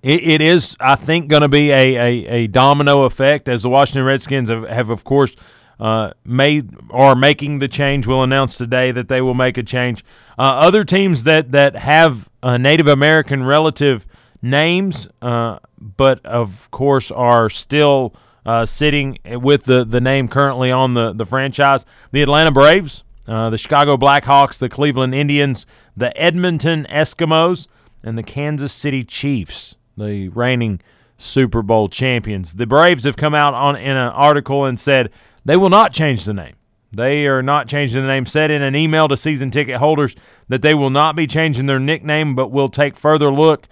[0.02, 3.68] It, it is, I think, going to be a, a, a, domino effect as the
[3.68, 5.36] Washington Redskins have, have of course,
[5.82, 6.70] uh, made
[7.16, 10.04] making the change will announce today that they will make a change.
[10.38, 14.06] Uh, other teams that that have uh, Native American relative
[14.40, 18.14] names, uh, but of course are still
[18.46, 21.84] uh, sitting with the the name currently on the the franchise.
[22.12, 25.66] The Atlanta Braves, uh, the Chicago Blackhawks, the Cleveland Indians,
[25.96, 27.66] the Edmonton Eskimos,
[28.04, 30.80] and the Kansas City Chiefs, the reigning
[31.16, 32.54] Super Bowl champions.
[32.54, 35.10] The Braves have come out on in an article and said
[35.44, 36.54] they will not change the name.
[36.92, 38.26] They are not changing the name.
[38.26, 40.14] Said in an email to season ticket holders
[40.48, 43.66] that they will not be changing their nickname, but will take further look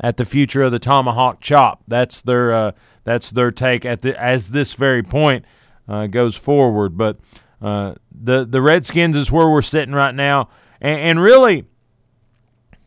[0.00, 1.82] at the future of the tomahawk chop.
[1.88, 2.72] That's their uh,
[3.04, 5.46] that's their take at the as this very point
[5.88, 6.98] uh, goes forward.
[6.98, 7.18] But
[7.62, 11.64] uh, the the Redskins is where we're sitting right now, and, and really,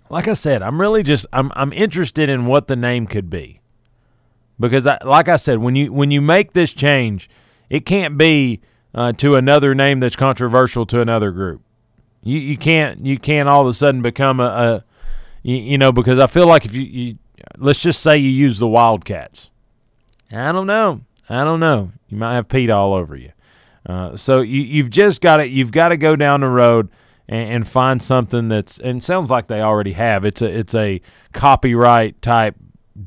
[0.10, 3.60] like I said, I'm really just I'm I'm interested in what the name could be
[4.60, 7.28] because I, like I said, when you when you make this change
[7.70, 8.62] it can't be
[8.94, 11.62] uh, to another name that's controversial to another group.
[12.22, 14.84] You you can't you can't all of a sudden become a, a
[15.44, 17.16] you, you, know because I feel like if you, you
[17.58, 19.50] let's just say you use the Wildcats.
[20.32, 21.02] I don't know.
[21.30, 21.92] I don't know.
[22.08, 23.32] You might have PETA all over you.
[23.86, 26.90] Uh, so you you've just got to you've got to go down the road
[27.28, 30.26] and, and find something that's and sounds like they already have.
[30.26, 31.02] It's a it's a
[31.32, 32.56] copyright type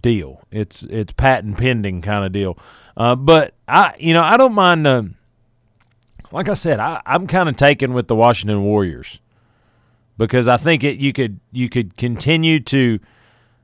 [0.01, 0.43] deal.
[0.51, 2.57] It's it's patent pending kind of deal.
[2.97, 4.87] Uh, but I, you know, I don't mind.
[4.87, 5.03] Uh,
[6.31, 9.21] like I said, I, I'm kind of taken with the Washington Warriors
[10.17, 13.01] because I think it you could you could continue to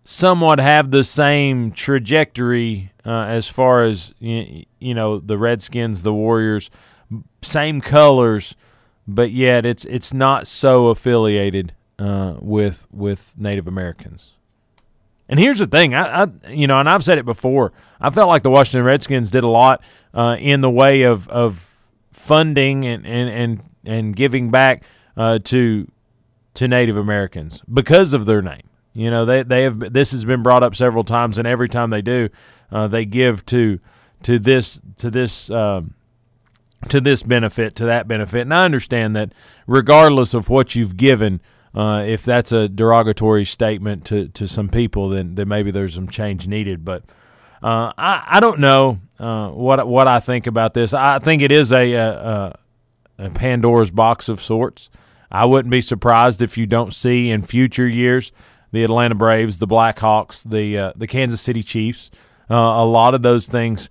[0.04, 6.14] somewhat have the same trajectory uh, as far as you, you know the Redskins, the
[6.14, 6.70] Warriors,
[7.42, 8.56] same colors,
[9.06, 14.34] but yet it's it's not so affiliated uh, with with Native Americans.
[15.28, 17.72] And here's the thing, I, I, you know, and I've said it before.
[18.00, 19.82] I felt like the Washington Redskins did a lot
[20.14, 21.74] uh, in the way of of
[22.12, 24.82] funding and and and, and giving back
[25.16, 25.90] uh, to
[26.54, 28.68] to Native Americans because of their name.
[28.94, 31.90] You know, they they have this has been brought up several times, and every time
[31.90, 32.30] they do,
[32.72, 33.80] uh, they give to
[34.22, 35.50] to this to this.
[35.50, 35.94] Um,
[36.90, 39.32] to this benefit, to that benefit, and I understand that
[39.66, 41.40] regardless of what you've given,
[41.74, 46.08] uh, if that's a derogatory statement to, to some people, then, then maybe there's some
[46.08, 46.84] change needed.
[46.84, 47.04] But
[47.62, 50.94] uh, I, I don't know uh, what what I think about this.
[50.94, 52.58] I think it is a, a,
[53.18, 54.88] a Pandora's box of sorts.
[55.30, 58.32] I wouldn't be surprised if you don't see in future years
[58.72, 62.10] the Atlanta Braves, the Blackhawks, the uh, the Kansas City Chiefs.
[62.50, 63.90] Uh, a lot of those things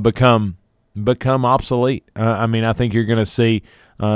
[0.00, 0.56] become
[1.02, 2.04] become obsolete.
[2.16, 3.62] I mean, I think you're going to see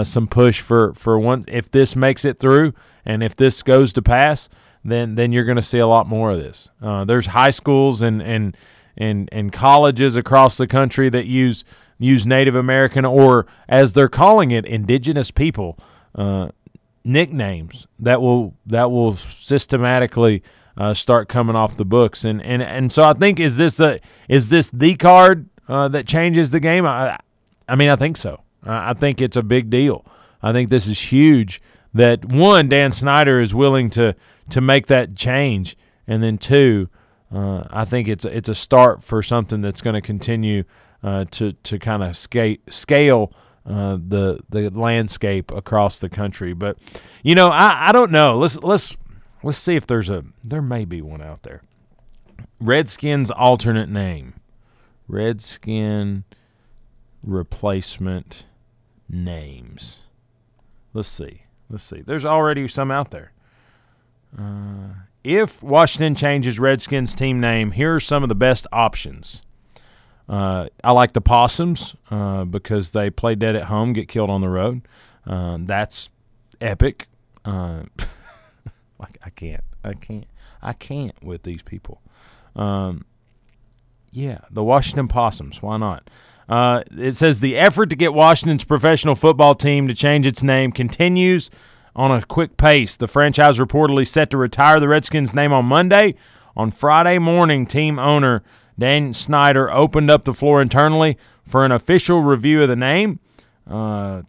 [0.04, 2.72] some push for for one if this makes it through
[3.04, 4.48] and if this goes to pass,
[4.84, 6.68] then then you're going to see a lot more of this.
[6.80, 8.56] Uh, there's high schools and and
[8.96, 11.64] and and colleges across the country that use
[11.98, 15.78] use Native American or as they're calling it, indigenous people
[16.14, 16.48] uh,
[17.04, 20.42] nicknames that will that will systematically
[20.76, 22.24] uh, start coming off the books.
[22.24, 26.06] And and and so I think is this a is this the card uh, that
[26.06, 26.86] changes the game?
[26.86, 27.18] I
[27.68, 28.43] I mean I think so.
[28.64, 30.04] I think it's a big deal.
[30.42, 31.60] I think this is huge
[31.94, 34.14] that one Dan Snyder is willing to
[34.50, 36.88] to make that change, and then two,
[37.32, 40.64] uh, I think it's it's a start for something that's going to continue
[41.02, 43.32] uh, to to kind of scale scale
[43.64, 46.52] uh, the the landscape across the country.
[46.52, 46.78] But
[47.22, 48.36] you know, I, I don't know.
[48.36, 48.96] Let's let's
[49.42, 51.62] let's see if there's a there may be one out there.
[52.60, 54.34] Redskins alternate name.
[55.08, 56.24] Redskin
[57.22, 58.44] replacement
[59.14, 60.00] names.
[60.92, 61.42] Let's see.
[61.70, 62.02] Let's see.
[62.02, 63.32] There's already some out there.
[64.36, 69.42] Uh, if Washington changes Redskins team name, here are some of the best options.
[70.28, 74.40] Uh, I like the Possums uh, because they play dead at home, get killed on
[74.40, 74.82] the road.
[75.26, 76.10] Uh, that's
[76.60, 77.08] epic.
[77.44, 77.84] Uh,
[78.98, 80.26] like I can't, I can't,
[80.62, 82.00] I can't with these people.
[82.56, 83.04] Um,
[84.10, 85.60] yeah, the Washington Possums.
[85.60, 86.08] Why not?
[86.48, 90.72] Uh, it says the effort to get Washington's professional football team to change its name
[90.72, 91.50] continues
[91.96, 92.96] on a quick pace.
[92.96, 96.14] The franchise reportedly set to retire the Redskins name on Monday.
[96.56, 98.42] On Friday morning, team owner
[98.78, 101.16] Dan Snyder opened up the floor internally
[101.46, 103.20] for an official review of the name.
[103.68, 104.22] Uh,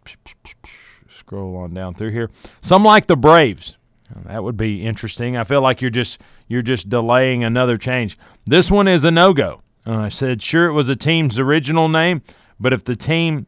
[1.08, 2.30] scroll on down through here.
[2.60, 3.76] Some like the Braves.
[4.24, 5.36] That would be interesting.
[5.36, 8.16] I feel like you're just you're just delaying another change.
[8.44, 9.62] This one is a no go.
[9.86, 12.22] I said, sure, it was a team's original name,
[12.58, 13.46] but if the team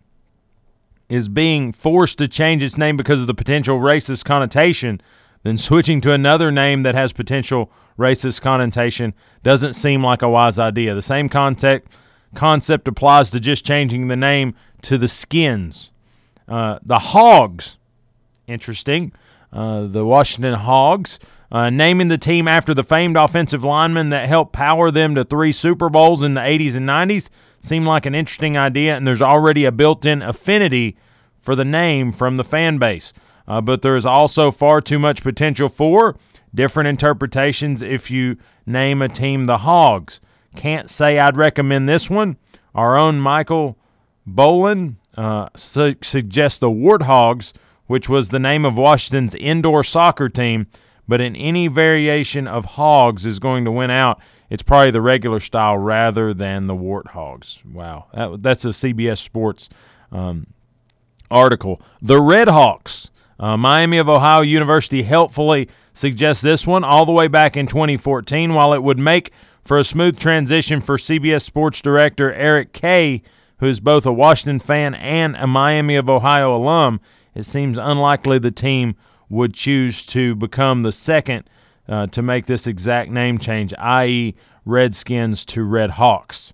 [1.09, 5.01] is being forced to change its name because of the potential racist connotation,
[5.43, 10.59] then switching to another name that has potential racist connotation doesn't seem like a wise
[10.59, 10.95] idea.
[10.95, 11.97] The same context
[12.35, 15.91] concept applies to just changing the name to the Skins.
[16.47, 17.79] Uh, the Hogs,
[18.47, 19.13] interesting.
[19.53, 21.19] Uh, the Washington Hogs,
[21.51, 25.53] uh, naming the team after the famed offensive lineman that helped power them to three
[25.53, 27.31] Super Bowls in the 80s and 90s,
[27.61, 30.97] seemed like an interesting idea, and there's already a built in affinity
[31.41, 33.13] for the name from the fan base.
[33.47, 36.17] Uh, but there is also far too much potential for
[36.55, 38.37] different interpretations if you
[38.67, 40.21] name a team the Hogs.
[40.55, 42.37] Can't say I'd recommend this one.
[42.75, 43.79] Our own Michael
[44.29, 47.53] Bolin uh, su- suggests the Warthogs,
[47.87, 50.67] which was the name of Washington's indoor soccer team,
[51.09, 54.21] but in any variation of Hogs is going to win out.
[54.51, 57.65] It's probably the regular style rather than the Warthogs.
[57.65, 59.69] Wow, that, that's a CBS Sports
[60.13, 60.47] um,
[61.31, 61.81] article.
[62.01, 63.11] The Red Hawks.
[63.41, 68.53] Uh, Miami of Ohio University helpfully suggests this one all the way back in 2014.
[68.53, 69.33] While it would make
[69.65, 73.23] for a smooth transition for CBS Sports Director Eric Kay,
[73.59, 77.01] who is both a Washington fan and a Miami of Ohio alum,
[77.35, 78.97] it seems unlikely the team
[79.29, 81.49] would choose to become the second
[81.89, 86.53] uh, to make this exact name change, i.e., Redskins to Red Hawks.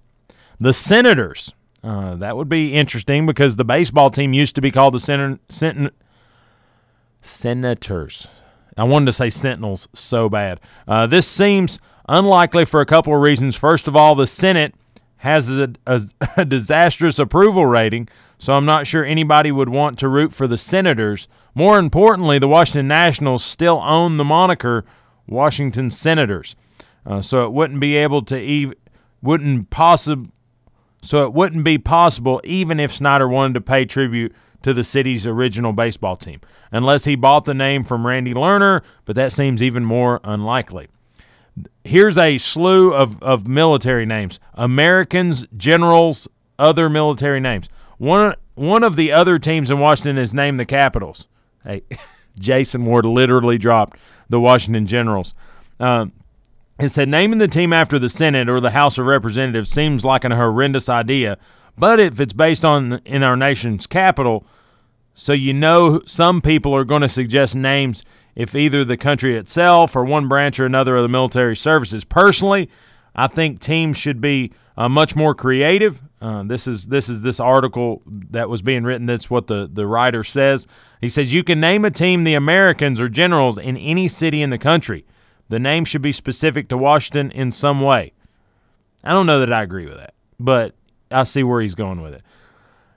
[0.61, 1.53] The Senators.
[1.83, 5.41] Uh, that would be interesting because the baseball team used to be called the Sen-
[5.49, 5.91] Sen-
[7.20, 8.29] Senators.
[8.77, 10.61] I wanted to say Sentinels so bad.
[10.89, 13.55] Uh, this seems unlikely for a couple of reasons.
[13.57, 14.75] First of all, the Senate
[15.18, 16.01] has a, a,
[16.39, 18.09] a, disastrous approval rating,
[18.39, 21.29] so I'm not sure anybody would want to root for the Senators.
[21.55, 24.84] More importantly, the Washington Nationals still own the moniker
[25.26, 26.57] Washington Senators,
[27.07, 28.74] uh, so it wouldn't be able to even
[29.22, 30.28] wouldn't possible
[31.00, 35.26] so it wouldn't be possible even if Snyder wanted to pay tribute to the city's
[35.26, 36.40] original baseball team,
[36.72, 40.88] unless he bought the name from Randy Lerner, but that seems even more unlikely.
[41.84, 46.26] Here's a slew of, of military names Americans, generals,
[46.59, 47.68] other military names.
[47.98, 51.26] One, one of the other teams in Washington is named the Capitals.
[51.65, 51.83] Hey,
[52.39, 53.99] Jason Ward literally dropped
[54.29, 55.35] the Washington Generals.
[55.81, 56.12] Um,
[56.79, 60.25] it said naming the team after the Senate or the House of Representatives seems like
[60.25, 61.39] an horrendous idea,
[61.79, 64.45] but if it's based on in our nation's capital,
[65.15, 68.03] so you know some people are going to suggest names
[68.35, 72.05] if either the country itself or one branch or another of the military services.
[72.05, 72.69] Personally,
[73.15, 76.03] I think teams should be uh, much more creative.
[76.20, 79.07] Uh, this is this is this article that was being written.
[79.07, 80.66] That's what the the writer says.
[81.01, 84.51] He says you can name a team the Americans or Generals in any city in
[84.51, 85.05] the country.
[85.49, 88.12] The name should be specific to Washington in some way.
[89.03, 90.75] I don't know that I agree with that, but
[91.11, 92.22] I see where he's going with it.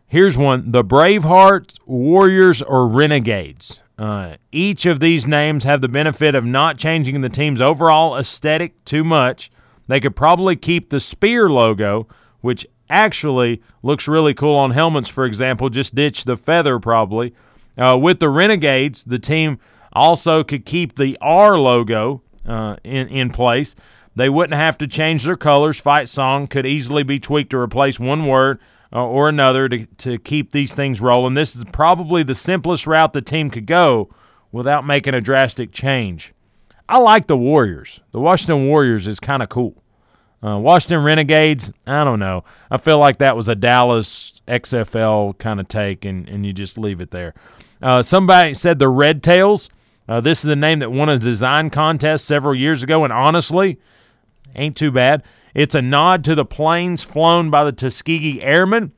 [0.07, 3.81] Here's one the Bravehearts, Warriors, or Renegades.
[3.97, 8.85] Uh, each of these names have the benefit of not changing the team's overall aesthetic
[8.85, 9.51] too much.
[9.87, 12.07] They could probably keep the spear logo,
[12.41, 15.69] which actually looks really cool on helmets, for example.
[15.69, 17.33] Just ditch the feather, probably.
[17.77, 19.59] Uh, with the Renegades, the team
[19.93, 23.75] also could keep the R logo uh, in, in place.
[24.15, 25.79] They wouldn't have to change their colors.
[25.79, 28.59] Fight song could easily be tweaked to replace one word
[28.91, 31.35] uh, or another to, to keep these things rolling.
[31.35, 34.09] This is probably the simplest route the team could go
[34.51, 36.33] without making a drastic change.
[36.89, 38.01] I like the Warriors.
[38.11, 39.83] The Washington Warriors is kind of cool.
[40.41, 42.43] Uh, Washington Renegades, I don't know.
[42.69, 46.77] I feel like that was a Dallas XFL kind of take, and, and you just
[46.77, 47.33] leave it there.
[47.81, 49.69] Uh, somebody said the Red Tails.
[50.07, 53.79] Uh, this is a name that won a design contest several years ago, and honestly,
[54.55, 55.23] ain't too bad.
[55.53, 58.91] It's a nod to the planes flown by the Tuskegee Airmen,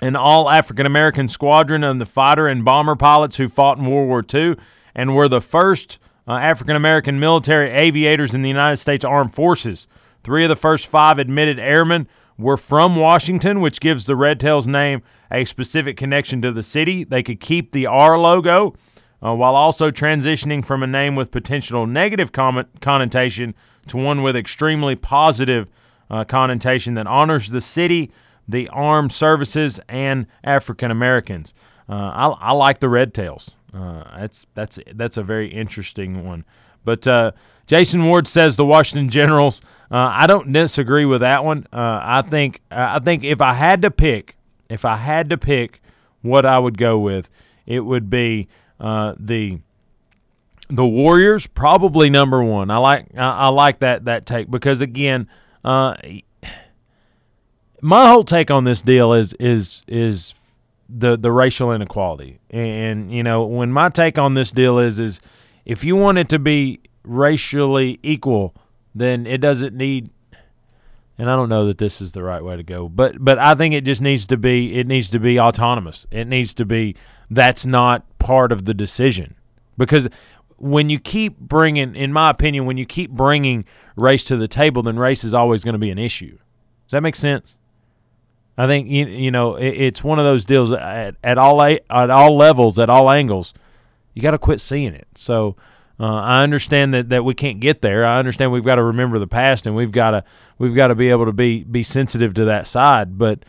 [0.00, 4.08] an all African American squadron of the fighter and bomber pilots who fought in World
[4.08, 4.56] War II
[4.94, 5.98] and were the first
[6.28, 9.86] uh, African American military aviators in the United States Armed Forces.
[10.22, 12.08] Three of the first five admitted airmen
[12.38, 17.04] were from Washington, which gives the Red Tails name a specific connection to the city.
[17.04, 18.74] They could keep the R logo
[19.24, 23.54] uh, while also transitioning from a name with potential negative connotation
[23.86, 25.70] to one with extremely positive
[26.10, 28.12] uh, connotation that honors the city,
[28.46, 31.54] the armed services, and African Americans.
[31.88, 33.52] Uh, I, I, like the Red Tails.
[33.76, 36.44] Uh, that's that's that's a very interesting one.
[36.84, 37.32] But uh,
[37.66, 39.60] Jason Ward says the Washington Generals.
[39.90, 41.66] Uh, I don't disagree with that one.
[41.72, 44.36] Uh, I think I think if I had to pick,
[44.68, 45.82] if I had to pick
[46.22, 47.28] what I would go with,
[47.66, 48.48] it would be
[48.78, 49.60] the
[50.68, 52.70] the Warriors probably number one.
[52.70, 55.28] I like I, I like that that take because again,
[55.64, 55.94] uh,
[57.80, 60.34] my whole take on this deal is is is
[60.88, 65.20] the the racial inequality, and you know when my take on this deal is is
[65.64, 68.54] if you want it to be racially equal,
[68.94, 70.10] then it doesn't need
[71.18, 72.88] and I don't know that this is the right way to go.
[72.88, 76.06] But but I think it just needs to be it needs to be autonomous.
[76.10, 76.94] It needs to be
[77.30, 79.34] that's not part of the decision
[79.78, 80.08] because
[80.58, 83.64] when you keep bringing, in my opinion, when you keep bringing
[83.94, 86.38] race to the table, then race is always going to be an issue.
[86.86, 87.58] Does that make sense?
[88.58, 91.80] I think you, you know it, it's one of those deals at, at all at
[91.90, 93.54] all levels, at all angles.
[94.14, 95.08] You got to quit seeing it.
[95.14, 95.56] So
[95.98, 98.04] uh, I understand that, that we can't get there.
[98.04, 100.24] I understand we've got to remember the past and we've got to
[100.58, 103.18] we've got to be able to be be sensitive to that side.
[103.18, 103.44] But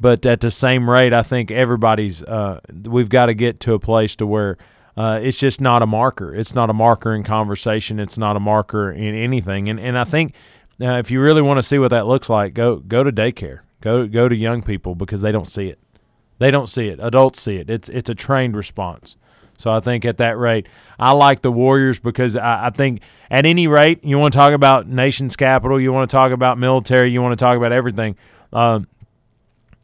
[0.00, 3.78] but at the same rate, I think everybody's uh, we've got to get to a
[3.78, 4.58] place to where
[4.96, 6.34] uh, it's just not a marker.
[6.34, 8.00] It's not a marker in conversation.
[8.00, 9.68] It's not a marker in anything.
[9.68, 10.34] And and I think
[10.80, 13.60] uh, if you really want to see what that looks like, go go to daycare.
[13.82, 15.78] Go go to young people because they don't see it.
[16.38, 16.98] They don't see it.
[17.00, 17.68] Adults see it.
[17.68, 19.16] It's it's a trained response.
[19.58, 20.66] So I think at that rate,
[20.98, 24.54] I like the Warriors because I, I, think at any rate, you want to talk
[24.54, 28.16] about nation's capital, you want to talk about military, you want to talk about everything.
[28.52, 28.80] Uh,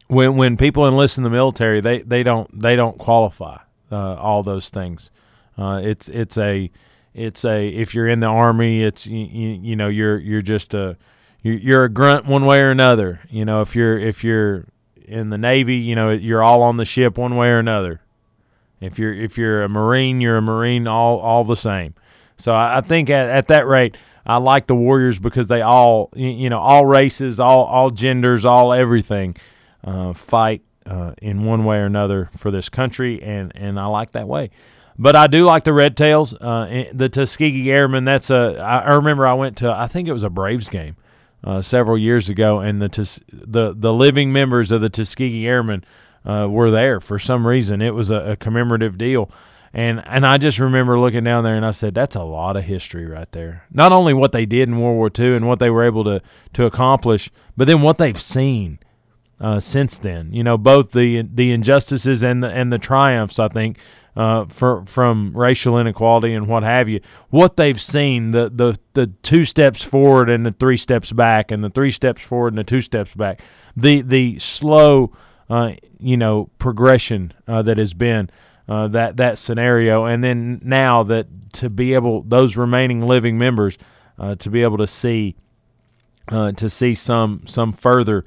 [0.07, 3.57] when when people enlist in the military, they, they don't they don't qualify
[3.91, 5.11] uh, all those things.
[5.57, 6.71] Uh, it's it's a
[7.13, 10.97] it's a if you're in the army, it's you, you know you're you're just a
[11.41, 13.21] you're a grunt one way or another.
[13.29, 14.65] You know if you're if you're
[15.05, 18.01] in the Navy, you know you're all on the ship one way or another.
[18.81, 21.93] If you're if you're a Marine, you're a Marine all all the same.
[22.37, 26.09] So I, I think at, at that rate, I like the Warriors because they all
[26.15, 29.35] you know all races, all all genders, all everything
[29.83, 34.11] uh, fight uh, in one way or another for this country, and and I like
[34.11, 34.51] that way.
[34.97, 38.03] But I do like the Red Tails, uh, the Tuskegee Airmen.
[38.03, 38.59] That's a.
[38.59, 39.71] I remember I went to.
[39.71, 40.97] I think it was a Braves game
[41.43, 45.83] uh, several years ago, and the the the living members of the Tuskegee Airmen
[46.25, 47.81] uh, were there for some reason.
[47.81, 49.31] It was a, a, commemorative deal,
[49.73, 52.65] and and I just remember looking down there and I said, "That's a lot of
[52.65, 53.65] history right there.
[53.71, 56.21] Not only what they did in World War II and what they were able to
[56.53, 58.79] to accomplish, but then what they've seen."
[59.41, 63.39] Uh, since then, you know, both the the injustices and the and the triumphs.
[63.39, 63.77] I think
[64.19, 66.99] uh, for, from racial inequality and what have you.
[67.29, 71.63] What they've seen, the, the, the two steps forward and the three steps back, and
[71.63, 73.41] the three steps forward and the two steps back,
[73.77, 75.13] the, the slow,
[75.49, 78.29] uh, you know, progression uh, that has been
[78.67, 80.03] uh, that, that scenario.
[80.03, 83.77] And then now that to be able, those remaining living members,
[84.17, 85.37] uh, to be able to see,
[86.27, 88.25] to see some, some further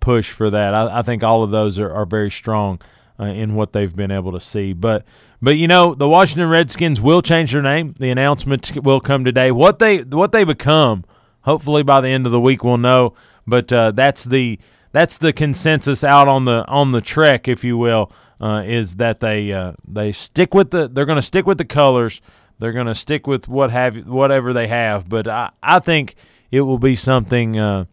[0.00, 2.82] push for that, I, I think all of those are, are very strong
[3.22, 4.72] uh, in what they've been able to see.
[4.72, 5.04] But
[5.40, 7.94] but you know the Washington Redskins will change their name.
[7.98, 9.52] The announcement will come today.
[9.52, 11.04] What they what they become,
[11.42, 13.14] hopefully by the end of the week we'll know.
[13.46, 14.58] But uh, that's the
[14.90, 18.10] that's the consensus out on the on the trek, if you will,
[18.40, 21.64] uh, is that they uh, they stick with the they're going to stick with the
[21.64, 22.20] colors.
[22.58, 25.08] They're going to stick with what have whatever they have.
[25.08, 26.16] But I I think
[26.50, 27.84] it will be something uh,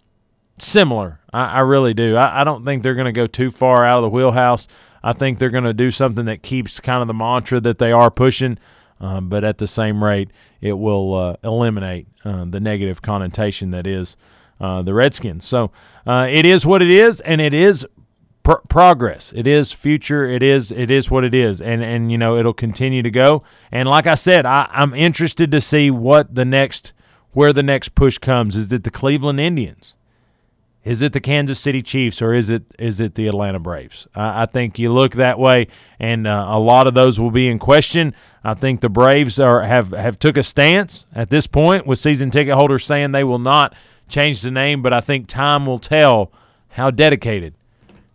[0.59, 1.19] similar.
[1.31, 2.15] I, I, really do.
[2.15, 4.67] I, I don't think they're going to go too far out of the wheelhouse.
[5.03, 7.91] I think they're going to do something that keeps kind of the mantra that they
[7.91, 8.57] are pushing,
[8.99, 10.29] um, but at the same rate,
[10.61, 14.17] it will uh, eliminate uh, the negative connotation that is
[14.59, 15.47] uh, the Redskins.
[15.47, 15.71] So
[16.05, 17.85] uh, it is what it is, and it is
[18.43, 19.31] pr- progress.
[19.35, 20.25] It is future.
[20.25, 23.43] It is it is what it is, and and you know it'll continue to go.
[23.71, 26.93] And like I said, I, I'm interested to see what the next
[27.31, 28.55] where the next push comes.
[28.55, 29.95] Is it the Cleveland Indians?
[30.85, 34.07] Is it the Kansas City Chiefs or is it is it the Atlanta Braves?
[34.15, 35.67] I, I think you look that way,
[35.99, 38.15] and uh, a lot of those will be in question.
[38.43, 42.31] I think the Braves are have have took a stance at this point with season
[42.31, 43.75] ticket holders saying they will not
[44.07, 46.31] change the name, but I think time will tell
[46.69, 47.53] how dedicated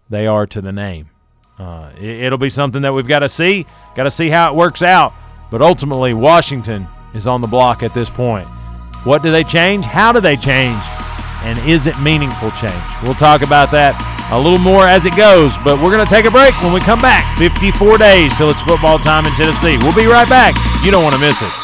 [0.09, 1.11] they are to the name.
[1.59, 4.57] Uh, it, it'll be something that we've got to see, got to see how it
[4.57, 5.13] works out.
[5.51, 8.49] But ultimately, Washington is on the block at this point.
[9.05, 9.85] What do they change?
[9.85, 10.81] How do they change?
[11.45, 12.85] And is it meaningful change?
[13.03, 13.95] We'll talk about that
[14.33, 16.81] a little more as it goes, but we're going to take a break when we
[16.81, 17.25] come back.
[17.39, 19.77] 54 days till it's football time in Tennessee.
[19.79, 20.57] We'll be right back.
[20.85, 21.64] You don't want to miss it.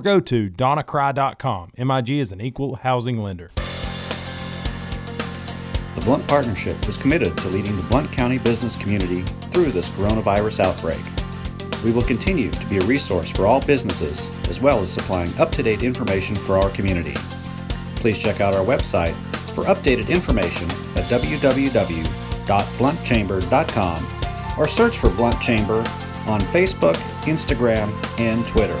[0.00, 1.72] go to donnacry.com.
[1.76, 3.50] MIG is an equal housing lender.
[5.94, 10.60] The Blount Partnership is committed to leading the Blount County business community through this coronavirus
[10.60, 11.00] outbreak.
[11.84, 15.50] We will continue to be a resource for all businesses as well as supplying up
[15.52, 17.14] to date information for our community.
[17.96, 19.14] Please check out our website
[19.54, 24.06] for updated information at www.blountchamber.com
[24.58, 25.78] or search for Blount Chamber
[26.26, 26.94] on Facebook,
[27.24, 28.80] Instagram, and Twitter.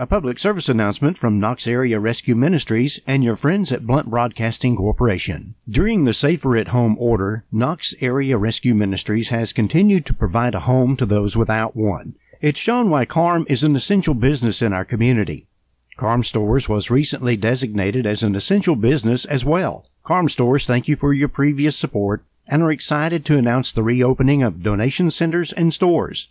[0.00, 4.76] A public service announcement from Knox Area Rescue Ministries and your friends at Blount Broadcasting
[4.76, 5.56] Corporation.
[5.68, 10.60] During the Safer at Home order, Knox Area Rescue Ministries has continued to provide a
[10.60, 12.14] home to those without one.
[12.40, 15.48] It's shown why KARM is an essential business in our community.
[15.96, 19.84] KARM Stores was recently designated as an essential business as well.
[20.04, 24.44] KARM Stores thank you for your previous support and are excited to announce the reopening
[24.44, 26.30] of donation centers and stores.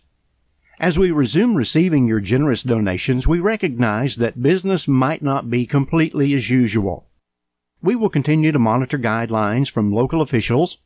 [0.80, 6.32] As we resume receiving your generous donations, we recognize that business might not be completely
[6.34, 7.08] as usual.
[7.82, 10.78] We will continue to monitor guidelines from local officials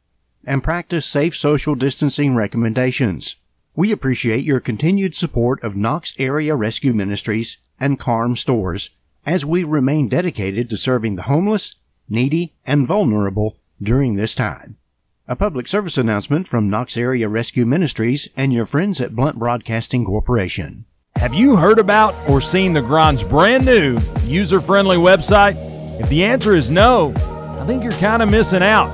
[0.47, 3.37] and practice safe social distancing recommendations.
[3.77, 8.91] We appreciate your continued support of Knox Area Rescue Ministries and KARM stores
[9.27, 11.75] as we remain dedicated to serving the homeless,
[12.09, 14.79] needy, and vulnerable during this time.
[15.33, 20.05] A public service announcement from Knox Area Rescue Ministries and your friends at Blount Broadcasting
[20.05, 20.85] Corporation.
[21.17, 25.57] Have you heard about or seen the Grind's brand new user friendly website?
[25.99, 27.15] If the answer is no,
[27.59, 28.91] I think you're kind of missing out.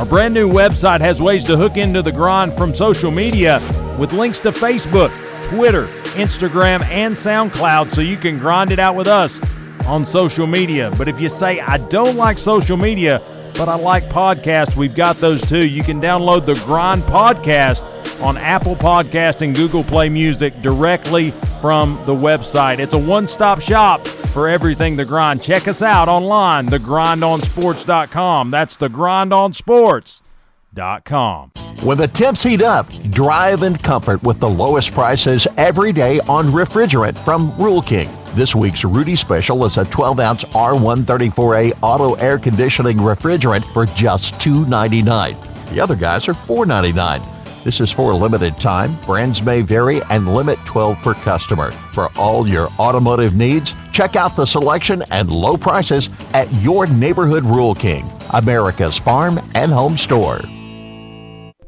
[0.00, 3.60] Our brand new website has ways to hook into the Grind from social media
[3.96, 5.12] with links to Facebook,
[5.50, 9.40] Twitter, Instagram, and SoundCloud so you can grind it out with us
[9.86, 10.92] on social media.
[10.98, 13.22] But if you say, I don't like social media,
[13.58, 14.76] but I like podcasts.
[14.76, 15.66] We've got those too.
[15.66, 17.84] You can download the Grind Podcast
[18.22, 22.78] on Apple Podcast and Google Play Music directly from the website.
[22.78, 25.42] It's a one-stop shop for everything The Grind.
[25.42, 28.50] Check us out online, thegrindonsports.com.
[28.50, 31.50] That's thegrindonsports.com.
[31.82, 36.48] When the temps heat up, drive in comfort with the lowest prices every day on
[36.48, 38.08] refrigerant from Rural King.
[38.36, 44.34] This week's Rudy special is a 12 ounce R134A auto air conditioning refrigerant for just
[44.34, 45.70] $2.99.
[45.70, 47.64] The other guys are $4.99.
[47.64, 48.94] This is for a limited time.
[49.06, 51.70] Brands may vary and limit 12 per customer.
[51.94, 57.46] For all your automotive needs, check out the selection and low prices at your neighborhood
[57.46, 60.40] Rural King, America's farm and home store.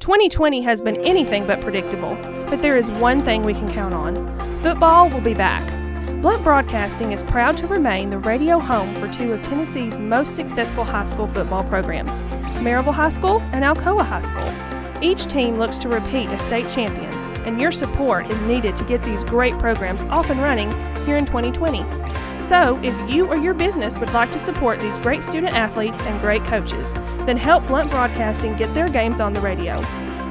[0.01, 2.15] 2020 has been anything but predictable,
[2.47, 5.88] but there is one thing we can count on football will be back.
[6.21, 10.83] Blount Broadcasting is proud to remain the radio home for two of Tennessee's most successful
[10.83, 12.25] high school football programs,
[12.59, 15.01] Maryville High School and Alcoa High School.
[15.01, 19.01] Each team looks to repeat as state champions, and your support is needed to get
[19.05, 20.73] these great programs off and running
[21.05, 21.85] here in 2020.
[22.43, 26.21] So, if you or your business would like to support these great student athletes and
[26.21, 26.95] great coaches,
[27.27, 29.81] then help Blount Broadcasting get their games on the radio.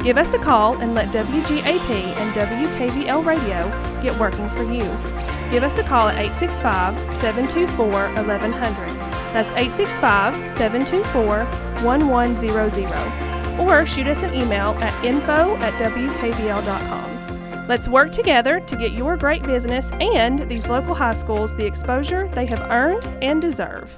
[0.04, 5.27] Give us a call and let WGAP and WKVL Radio get working for you.
[5.52, 9.18] Give us a call at 865 724 1100.
[9.34, 11.46] That's 865 724
[11.86, 13.60] 1100.
[13.60, 17.68] Or shoot us an email at info at WKVL.com.
[17.68, 22.28] Let's work together to get your great business and these local high schools the exposure
[22.30, 23.96] they have earned and deserve.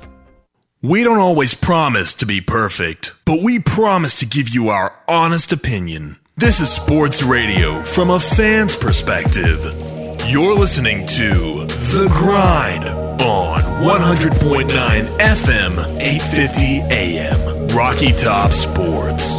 [0.81, 5.51] We don't always promise to be perfect, but we promise to give you our honest
[5.51, 6.17] opinion.
[6.37, 9.98] This is sports radio from a fan's perspective.
[10.27, 12.83] You're listening to The Grind
[13.21, 19.37] on 100.9 FM, 850 AM, Rocky Top Sports.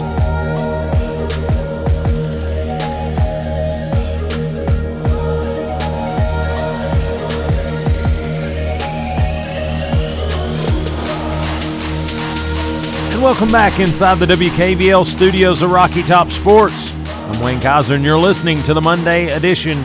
[13.13, 16.93] And welcome back inside the WKVL studios of Rocky Top Sports.
[17.29, 19.85] I'm Wayne Kaiser, and you're listening to the Monday edition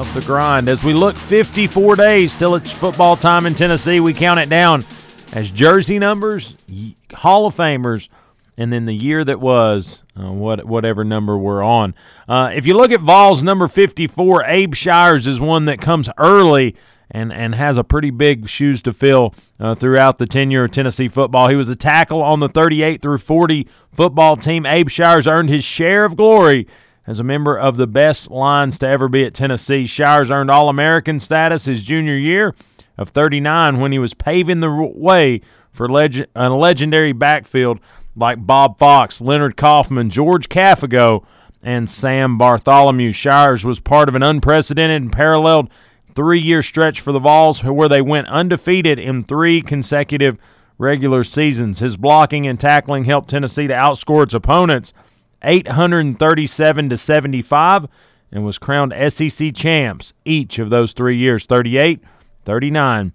[0.00, 0.66] of The Grind.
[0.66, 4.82] As we look 54 days till it's football time in Tennessee, we count it down
[5.34, 6.56] as jersey numbers,
[7.12, 8.08] Hall of Famers,
[8.56, 11.94] and then the year that was, uh, what whatever number we're on.
[12.26, 16.74] Uh, if you look at Vols number 54, Abe Shires is one that comes early
[17.10, 21.08] and, and has a pretty big shoes to fill uh, throughout the tenure of Tennessee
[21.08, 21.48] football.
[21.48, 24.64] He was a tackle on the 38 through 40 football team.
[24.64, 26.66] Abe Shires earned his share of glory
[27.10, 29.84] as a member of the best lines to ever be at Tennessee.
[29.84, 32.54] Shires earned All American status his junior year
[32.96, 35.40] of 39 when he was paving the way
[35.72, 37.80] for leg- a legendary backfield
[38.14, 41.24] like Bob Fox, Leonard Coffman, George Cafego,
[41.64, 43.10] and Sam Bartholomew.
[43.10, 45.68] Shires was part of an unprecedented and paralleled
[46.14, 50.38] three year stretch for the Vols where they went undefeated in three consecutive
[50.78, 51.80] regular seasons.
[51.80, 54.92] His blocking and tackling helped Tennessee to outscore its opponents
[55.42, 57.86] 837 to 75
[58.32, 62.00] and was crowned SEC champs each of those three years 38,
[62.44, 63.12] 39,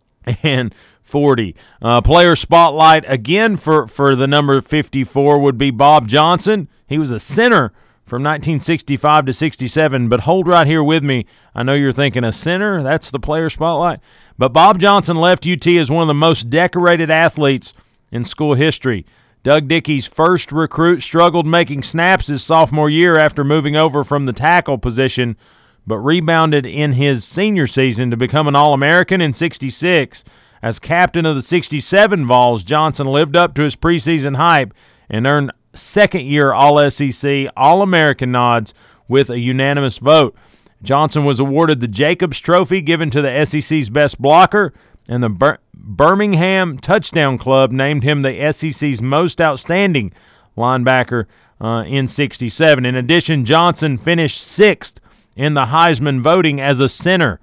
[0.42, 1.56] and 40.
[1.80, 6.68] Uh, player spotlight again for, for the number 54 would be Bob Johnson.
[6.86, 7.72] He was a center
[8.04, 10.08] from 1965 to 67.
[10.08, 11.26] But hold right here with me.
[11.54, 14.00] I know you're thinking a center, that's the player spotlight.
[14.36, 17.72] But Bob Johnson left UT as one of the most decorated athletes
[18.10, 19.06] in school history.
[19.48, 24.34] Doug Dickey's first recruit struggled making snaps his sophomore year after moving over from the
[24.34, 25.38] tackle position,
[25.86, 30.22] but rebounded in his senior season to become an All American in 66.
[30.60, 34.74] As captain of the 67 Vols, Johnson lived up to his preseason hype
[35.08, 38.74] and earned second year All SEC, All American nods
[39.08, 40.36] with a unanimous vote.
[40.82, 44.74] Johnson was awarded the Jacobs Trophy given to the SEC's best blocker,
[45.08, 50.12] and the Birmingham Touchdown Club named him the SEC's most outstanding
[50.56, 51.26] linebacker
[51.60, 52.84] uh, in 67.
[52.84, 55.00] In addition, Johnson finished sixth
[55.36, 57.40] in the Heisman voting as a center.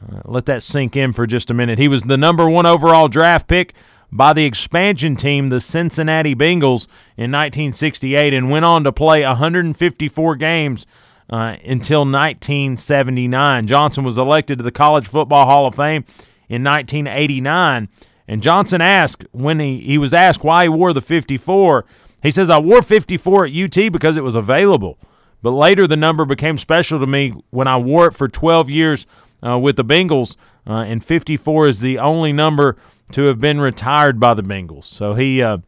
[0.00, 1.78] Uh, let that sink in for just a minute.
[1.78, 3.74] He was the number one overall draft pick
[4.10, 10.36] by the expansion team, the Cincinnati Bengals, in 1968, and went on to play 154
[10.36, 10.86] games
[11.30, 13.66] uh, until 1979.
[13.66, 16.04] Johnson was elected to the College Football Hall of Fame
[16.52, 17.88] in 1989.
[18.28, 21.86] And Johnson asked when he, he was asked why he wore the 54.
[22.22, 24.98] He says, I wore 54 at UT because it was available.
[25.40, 29.06] But later the number became special to me when I wore it for 12 years
[29.44, 30.36] uh, with the Bengals,
[30.66, 32.76] uh, and 54 is the only number
[33.12, 34.84] to have been retired by the Bengals.
[34.84, 35.58] So he uh,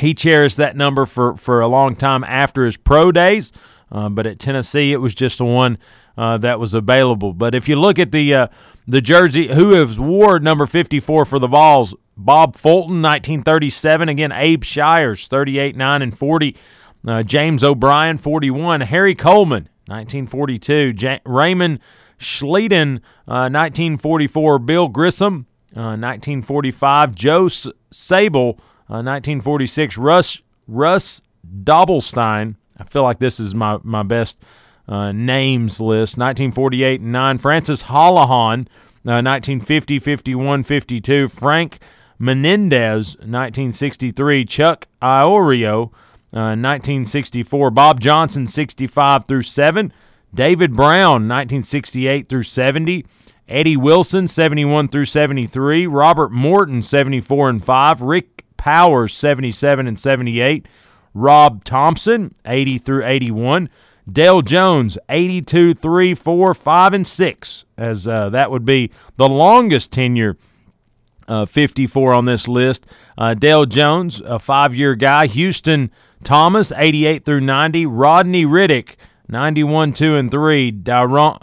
[0.00, 3.52] he cherished that number for, for a long time after his pro days.
[3.92, 5.78] Uh, but at Tennessee, it was just the one
[6.16, 7.32] uh, that was available.
[7.32, 8.46] But if you look at the uh,
[8.86, 11.94] the jersey, who has wore number 54 for the Vols?
[12.16, 14.08] Bob Fulton, 1937.
[14.08, 16.56] Again, Abe Shires, 38, 9, and 40.
[17.24, 18.82] James O'Brien, 41.
[18.82, 20.92] Harry Coleman, 1942.
[20.92, 21.80] J- Raymond
[22.18, 24.58] Schleiden, 1944.
[24.60, 27.08] Bill Grissom, 1945.
[27.08, 29.98] Uh, Joe S- Sable, 1946.
[29.98, 31.22] Uh, Russ Russ
[31.62, 32.56] Dobbelstein.
[32.78, 34.38] I feel like this is my my best
[34.88, 36.18] uh, names list.
[36.18, 37.38] 1948 and 9.
[37.38, 38.66] Francis Holohan,
[39.02, 41.28] 1950, 51, 52.
[41.28, 41.78] Frank
[42.18, 44.44] Menendez, 1963.
[44.44, 45.90] Chuck Iorio,
[46.30, 47.70] 1964.
[47.70, 49.92] Bob Johnson, 65 through 7.
[50.34, 53.06] David Brown, 1968 through 70.
[53.48, 55.86] Eddie Wilson, 71 through 73.
[55.86, 58.02] Robert Morton, 74 and 5.
[58.02, 60.66] Rick Powers, 77 and 78.
[61.12, 63.68] Rob Thompson, 80 through 81.
[64.10, 69.92] Dale Jones, 82, 3, 4, 5, and 6, as uh, that would be the longest
[69.92, 70.36] tenure
[71.28, 72.86] uh, 54 on this list.
[73.16, 75.26] Uh, Dale Jones, a five year guy.
[75.26, 75.90] Houston
[76.22, 77.86] Thomas, 88 through 90.
[77.86, 78.96] Rodney Riddick,
[79.28, 80.72] 91, 2, and 3.
[80.72, 81.40] Daron,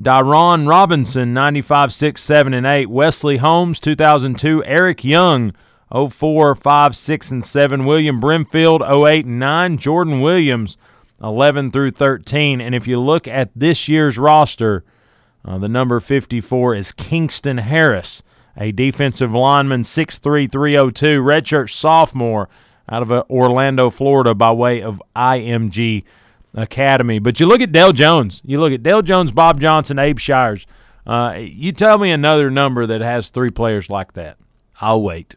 [0.00, 2.90] Daron Robinson, 95, 6, 7, and 8.
[2.90, 4.64] Wesley Holmes, 2002.
[4.64, 5.52] Eric Young,
[5.92, 7.84] 04, 5, 6, and 7.
[7.84, 9.78] William Brimfield, 08 and 9.
[9.78, 10.76] Jordan Williams,
[11.22, 12.60] 11 through 13.
[12.60, 14.84] And if you look at this year's roster,
[15.44, 18.22] uh, the number 54 is Kingston Harris,
[18.56, 22.48] a defensive lineman, 6'3, 302, redshirt sophomore
[22.88, 26.04] out of uh, Orlando, Florida, by way of IMG
[26.54, 27.18] Academy.
[27.18, 28.42] But you look at Dale Jones.
[28.44, 30.66] You look at Dale Jones, Bob Johnson, Abe Shires.
[31.06, 34.36] Uh, you tell me another number that has three players like that.
[34.80, 35.34] I'll wait.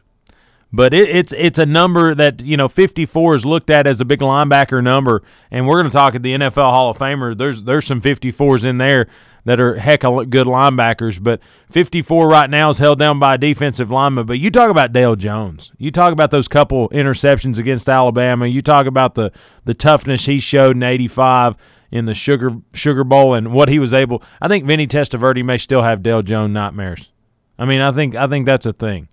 [0.73, 4.05] But it, it's it's a number that you know 54 is looked at as a
[4.05, 7.37] big linebacker number, and we're going to talk at the NFL Hall of Famer.
[7.37, 9.07] There's there's some 54s in there
[9.45, 11.39] that are heck of good linebackers, but
[11.69, 14.25] 54 right now is held down by a defensive lineman.
[14.25, 18.61] But you talk about Dale Jones, you talk about those couple interceptions against Alabama, you
[18.61, 19.31] talk about the
[19.63, 21.55] the toughness he showed in '85
[21.91, 24.21] in the Sugar Sugar Bowl and what he was able.
[24.41, 27.11] I think Vinny Testaverde may still have Dale Jones nightmares.
[27.57, 29.07] I mean, I think I think that's a thing.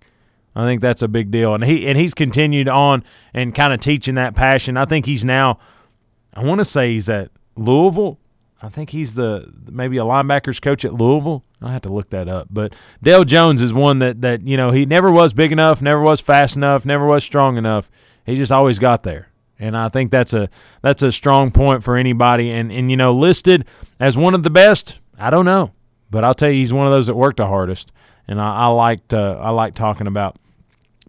[0.55, 3.79] I think that's a big deal, and he and he's continued on and kind of
[3.79, 4.77] teaching that passion.
[4.77, 5.57] I think he's now,
[6.33, 8.19] I want to say he's at Louisville.
[8.61, 11.43] I think he's the maybe a linebackers coach at Louisville.
[11.61, 12.47] I have to look that up.
[12.49, 16.01] But Dale Jones is one that that you know he never was big enough, never
[16.01, 17.89] was fast enough, never was strong enough.
[18.25, 19.29] He just always got there,
[19.59, 20.49] and I think that's a
[20.81, 22.51] that's a strong point for anybody.
[22.51, 23.65] And and you know listed
[23.99, 25.71] as one of the best, I don't know,
[26.11, 27.91] but I'll tell you he's one of those that worked the hardest,
[28.27, 30.37] and I, I liked uh, I like talking about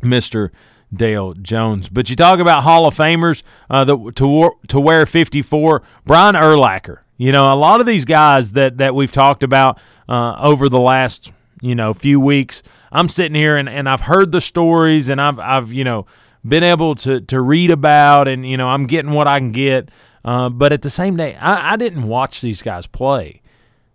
[0.04, 0.52] Mister.
[0.94, 1.88] Dale Jones.
[1.88, 5.82] But you talk about Hall of Famers uh, the, to to wear 54.
[6.04, 6.98] Brian Urlacher.
[7.16, 10.80] You know, a lot of these guys that that we've talked about uh, over the
[10.80, 12.62] last you know few weeks.
[12.92, 16.06] I'm sitting here and, and I've heard the stories and I've I've you know
[16.46, 19.90] been able to to read about and you know I'm getting what I can get.
[20.24, 23.42] Uh, but at the same day, I, I didn't watch these guys play.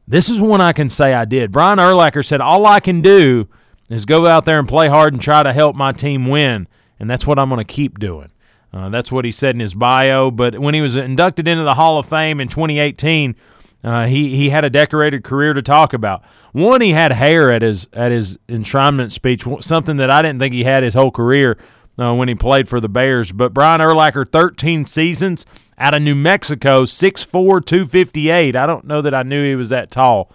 [0.08, 1.52] This is one I can say I did.
[1.52, 3.48] Brian Urlacher said, All I can do
[3.90, 6.68] is go out there and play hard and try to help my team win.
[7.00, 8.32] And that's what I'm going to keep doing.
[8.72, 10.30] Uh, that's what he said in his bio.
[10.30, 13.36] But when he was inducted into the Hall of Fame in 2018,
[13.84, 16.24] uh, he he had a decorated career to talk about.
[16.52, 20.54] One, he had hair at his at his enshrinement speech, something that I didn't think
[20.54, 21.58] he had his whole career
[21.98, 23.32] uh, when he played for the Bears.
[23.32, 25.46] But Brian Urlacher, 13 seasons
[25.78, 28.56] out of New Mexico, 6'4", 258.
[28.56, 30.32] I don't know that I knew he was that tall.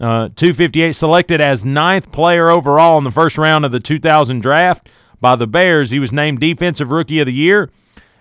[0.00, 4.88] Uh, 258 selected as ninth player overall in the first round of the 2000 draft
[5.20, 5.90] by the Bears.
[5.90, 7.70] He was named Defensive Rookie of the Year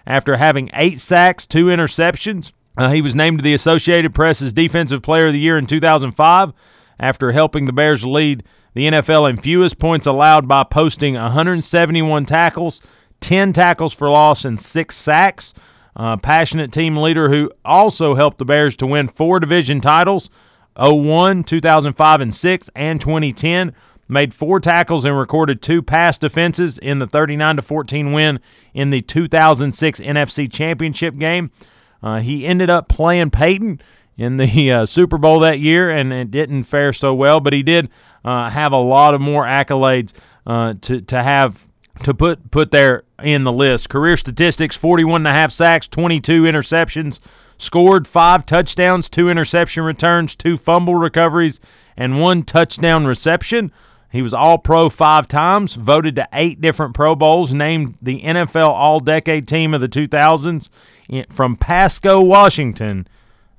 [0.06, 2.52] after having eight sacks, two interceptions.
[2.78, 6.54] Uh, he was named to the Associated Press's Defensive Player of the Year in 2005
[7.00, 12.82] after helping the Bears lead the NFL in fewest points allowed by posting 171 tackles,
[13.20, 15.54] 10 tackles for loss, and six sacks.
[15.96, 20.30] Uh, passionate team leader who also helped the Bears to win four division titles
[20.80, 23.74] 01, 2005, and 6, and 2010.
[24.10, 28.40] Made four tackles and recorded two pass defenses in the 39 14 win
[28.74, 31.52] in the 2006 NFC Championship game.
[32.02, 33.82] Uh, he ended up playing Peyton
[34.18, 37.40] in the uh, Super Bowl that year, and it didn't fare so well.
[37.42, 37.90] But he did
[38.24, 40.14] uh, have a lot of more accolades
[40.46, 41.68] uh, to to have
[42.04, 43.90] to put put there in the list.
[43.90, 47.20] Career statistics: 41 and a half sacks, 22 interceptions,
[47.58, 51.60] scored five touchdowns, two interception returns, two fumble recoveries,
[51.96, 53.72] and one touchdown reception.
[54.10, 58.70] He was All Pro five times, voted to eight different Pro Bowls, named the NFL
[58.70, 60.70] All Decade Team of the 2000s
[61.30, 63.08] from Pasco, Washington.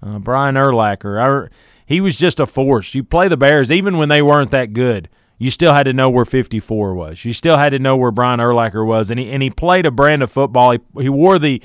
[0.01, 1.49] Uh, Brian Urlacher.
[1.85, 2.95] he was just a force.
[2.95, 6.09] You play the Bears, even when they weren't that good, you still had to know
[6.09, 7.25] where 54 was.
[7.25, 9.11] You still had to know where Brian Urlacher was.
[9.11, 10.73] And he, and he played a brand of football.
[10.73, 11.63] He, he wore the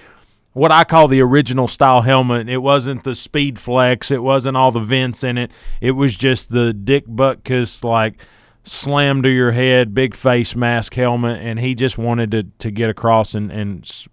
[0.54, 2.48] what I call the original style helmet.
[2.48, 4.12] It wasn't the speed flex.
[4.12, 5.52] It wasn't all the vents in it.
[5.82, 8.16] It was just the Dick Butkus like
[8.64, 12.90] slam to your head, big face mask helmet, and he just wanted to to get
[12.90, 14.08] across and and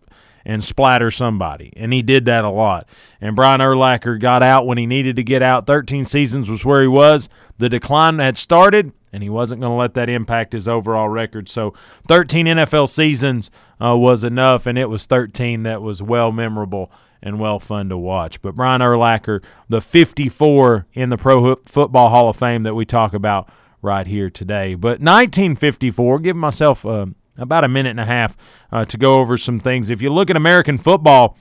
[0.44, 1.72] and splatter somebody.
[1.76, 2.88] And he did that a lot.
[3.20, 5.66] And Brian Urlacher got out when he needed to get out.
[5.66, 7.28] 13 seasons was where he was.
[7.58, 11.48] The decline had started, and he wasn't going to let that impact his overall record.
[11.48, 11.74] So
[12.08, 13.50] 13 NFL seasons
[13.82, 16.90] uh, was enough, and it was 13 that was well memorable
[17.22, 18.40] and well fun to watch.
[18.40, 23.14] But Brian Urlacher, the 54 in the Pro Football Hall of Fame that we talk
[23.14, 23.48] about
[23.82, 24.74] right here today.
[24.74, 27.06] But 1954, give myself uh,
[27.36, 28.36] about a minute and a half
[28.70, 29.90] uh, to go over some things.
[29.90, 31.36] If you look at American football,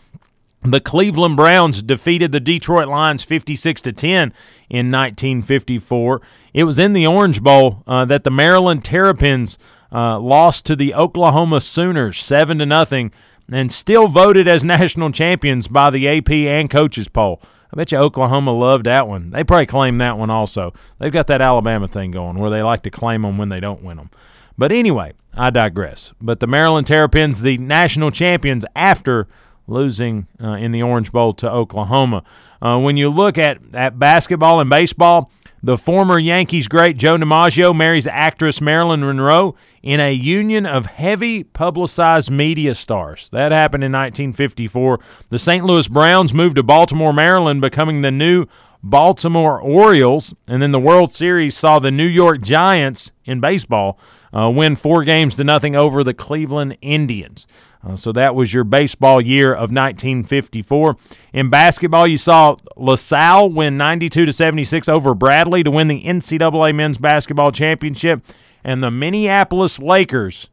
[0.63, 4.33] the Cleveland Browns defeated the Detroit Lions 56 to 10
[4.69, 6.21] in 1954.
[6.53, 9.57] It was in the Orange Bowl uh, that the Maryland Terrapins
[9.91, 13.11] uh, lost to the Oklahoma Sooners 7 to nothing
[13.51, 17.41] and still voted as national champions by the AP and coaches poll.
[17.71, 19.29] I bet you Oklahoma loved that one.
[19.29, 20.73] They probably claim that one also.
[20.97, 23.83] They've got that Alabama thing going where they like to claim them when they don't
[23.83, 24.09] win them.
[24.57, 26.13] But anyway, I digress.
[26.19, 29.27] But the Maryland Terrapins, the national champions after
[29.69, 32.23] losing uh, in the Orange Bowl to Oklahoma.
[32.61, 37.75] Uh, when you look at, at basketball and baseball, the former Yankees great Joe DiMaggio
[37.75, 43.29] marries actress Marilyn Monroe in a union of heavy publicized media stars.
[43.31, 44.99] That happened in 1954.
[45.29, 45.65] The St.
[45.65, 48.45] Louis Browns moved to Baltimore, Maryland, becoming the new
[48.81, 50.33] Baltimore Orioles.
[50.47, 53.99] And then the World Series saw the New York Giants in baseball
[54.33, 57.47] uh, win four games to nothing over the Cleveland Indians.
[57.83, 60.97] Uh, so that was your baseball year of 1954.
[61.31, 66.75] In basketball, you saw LaSalle win 92 to 76 over Bradley to win the NCAA
[66.75, 68.21] men's basketball championship,
[68.63, 70.49] and the Minneapolis Lakers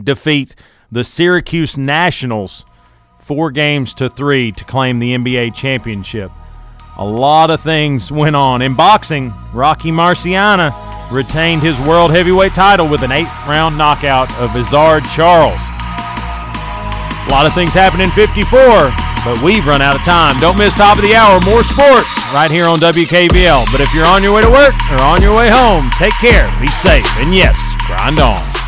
[0.00, 0.54] defeat
[0.92, 2.64] the Syracuse Nationals
[3.18, 6.30] four games to three to claim the NBA championship.
[6.96, 8.62] A lot of things went on.
[8.62, 10.72] In boxing, Rocky Marciano
[11.10, 15.60] retained his world heavyweight title with an eight round knockout of Ezzard Charles.
[17.26, 18.90] A lot of things happened in 54.
[19.24, 20.38] but we've run out of time.
[20.40, 23.70] Don't miss top of the hour, more sports right here on WKVL.
[23.70, 26.48] But if you're on your way to work or on your way home, take care,
[26.60, 28.59] be safe, and yes, grind on.